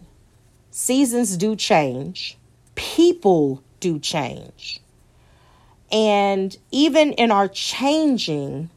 seasons 0.71 1.37
do 1.37 1.57
change 1.57 2.37
people 2.75 3.63
do 3.81 3.99
change 3.99 4.81
and 5.91 6.57
even 6.71 7.13
in 7.15 7.31
our 7.31 7.49
changing 7.49 8.71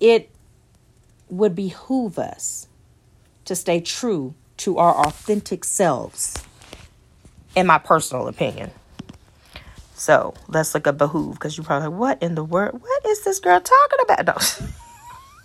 it 0.00 0.30
would 1.28 1.54
behoove 1.54 2.18
us 2.18 2.68
to 3.44 3.56
stay 3.56 3.80
true 3.80 4.34
to 4.56 4.78
our 4.78 5.06
authentic 5.06 5.64
selves 5.64 6.34
in 7.56 7.66
my 7.66 7.78
personal 7.78 8.28
opinion 8.28 8.70
So 9.94 10.34
let's 10.48 10.74
look 10.74 10.88
at 10.88 10.98
behoove 10.98 11.34
because 11.34 11.56
you're 11.56 11.64
probably 11.64 11.90
what 11.90 12.20
in 12.22 12.34
the 12.34 12.42
world? 12.42 12.80
What 12.82 13.06
is 13.06 13.22
this 13.24 13.38
girl 13.38 13.60
talking 13.60 13.98
about? 14.02 14.26
No. 14.26 14.66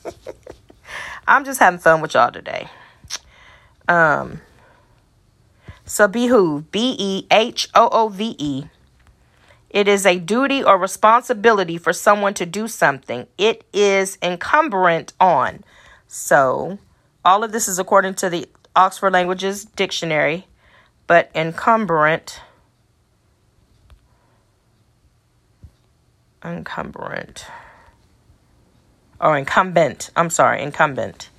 I'm 1.27 1.45
just 1.45 1.59
having 1.59 1.79
fun 1.79 2.01
with 2.01 2.13
y'all 2.13 2.31
today. 2.31 2.69
Um, 3.87 4.41
so 5.85 6.07
behoove, 6.07 6.71
B 6.71 6.95
E 6.97 7.27
H 7.31 7.69
O 7.73 7.89
O 7.91 8.09
V 8.09 8.35
E. 8.37 8.65
It 9.69 9.87
is 9.87 10.05
a 10.05 10.17
duty 10.17 10.63
or 10.63 10.77
responsibility 10.77 11.77
for 11.77 11.93
someone 11.93 12.33
to 12.35 12.45
do 12.45 12.67
something. 12.67 13.27
It 13.37 13.65
is 13.73 14.17
incumbent 14.21 15.13
on. 15.19 15.63
So, 16.07 16.79
all 17.25 17.43
of 17.43 17.51
this 17.51 17.67
is 17.67 17.77
according 17.77 18.15
to 18.15 18.29
the 18.29 18.47
Oxford 18.75 19.11
Languages 19.11 19.65
Dictionary, 19.65 20.47
but 21.05 21.29
encumbrant 21.35 22.41
encumbrant 26.43 27.45
or 29.19 29.37
incumbent. 29.37 30.09
I'm 30.15 30.29
sorry, 30.29 30.61
incumbent. 30.61 31.29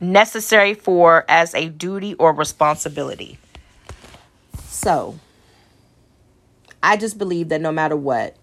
Necessary 0.00 0.74
for 0.74 1.24
as 1.28 1.54
a 1.54 1.68
duty 1.68 2.14
or 2.14 2.32
responsibility. 2.32 3.38
So, 4.66 5.18
I 6.82 6.96
just 6.96 7.18
believe 7.18 7.48
that 7.50 7.60
no 7.60 7.70
matter 7.70 7.96
what, 7.96 8.36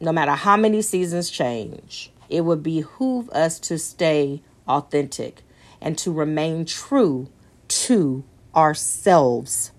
no 0.00 0.12
matter 0.12 0.32
how 0.32 0.56
many 0.56 0.82
seasons 0.82 1.30
change, 1.30 2.10
it 2.28 2.42
would 2.42 2.62
behoove 2.62 3.30
us 3.30 3.58
to 3.60 3.78
stay 3.78 4.42
authentic 4.68 5.42
and 5.80 5.96
to 5.98 6.12
remain 6.12 6.64
true 6.64 7.28
to 7.68 8.24
ourselves. 8.54 9.72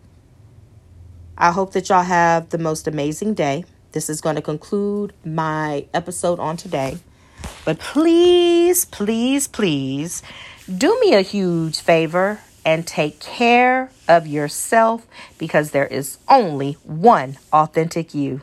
I 1.37 1.51
hope 1.51 1.73
that 1.73 1.89
y'all 1.89 2.03
have 2.03 2.49
the 2.49 2.57
most 2.57 2.87
amazing 2.87 3.33
day. 3.33 3.65
This 3.91 4.09
is 4.09 4.21
going 4.21 4.35
to 4.35 4.41
conclude 4.41 5.13
my 5.23 5.85
episode 5.93 6.39
on 6.39 6.57
today. 6.57 6.97
But 7.63 7.79
please, 7.79 8.85
please, 8.85 9.47
please 9.47 10.21
do 10.73 10.99
me 10.99 11.13
a 11.13 11.21
huge 11.21 11.79
favor 11.79 12.39
and 12.65 12.85
take 12.87 13.19
care 13.19 13.91
of 14.07 14.25
yourself 14.25 15.05
because 15.37 15.71
there 15.71 15.87
is 15.87 16.17
only 16.27 16.73
one 16.83 17.37
authentic 17.53 18.13
you. 18.13 18.41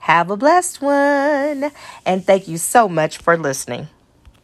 Have 0.00 0.30
a 0.30 0.36
blessed 0.36 0.82
one. 0.82 1.70
And 2.04 2.26
thank 2.26 2.48
you 2.48 2.58
so 2.58 2.88
much 2.88 3.18
for 3.18 3.36
listening. 3.36 3.88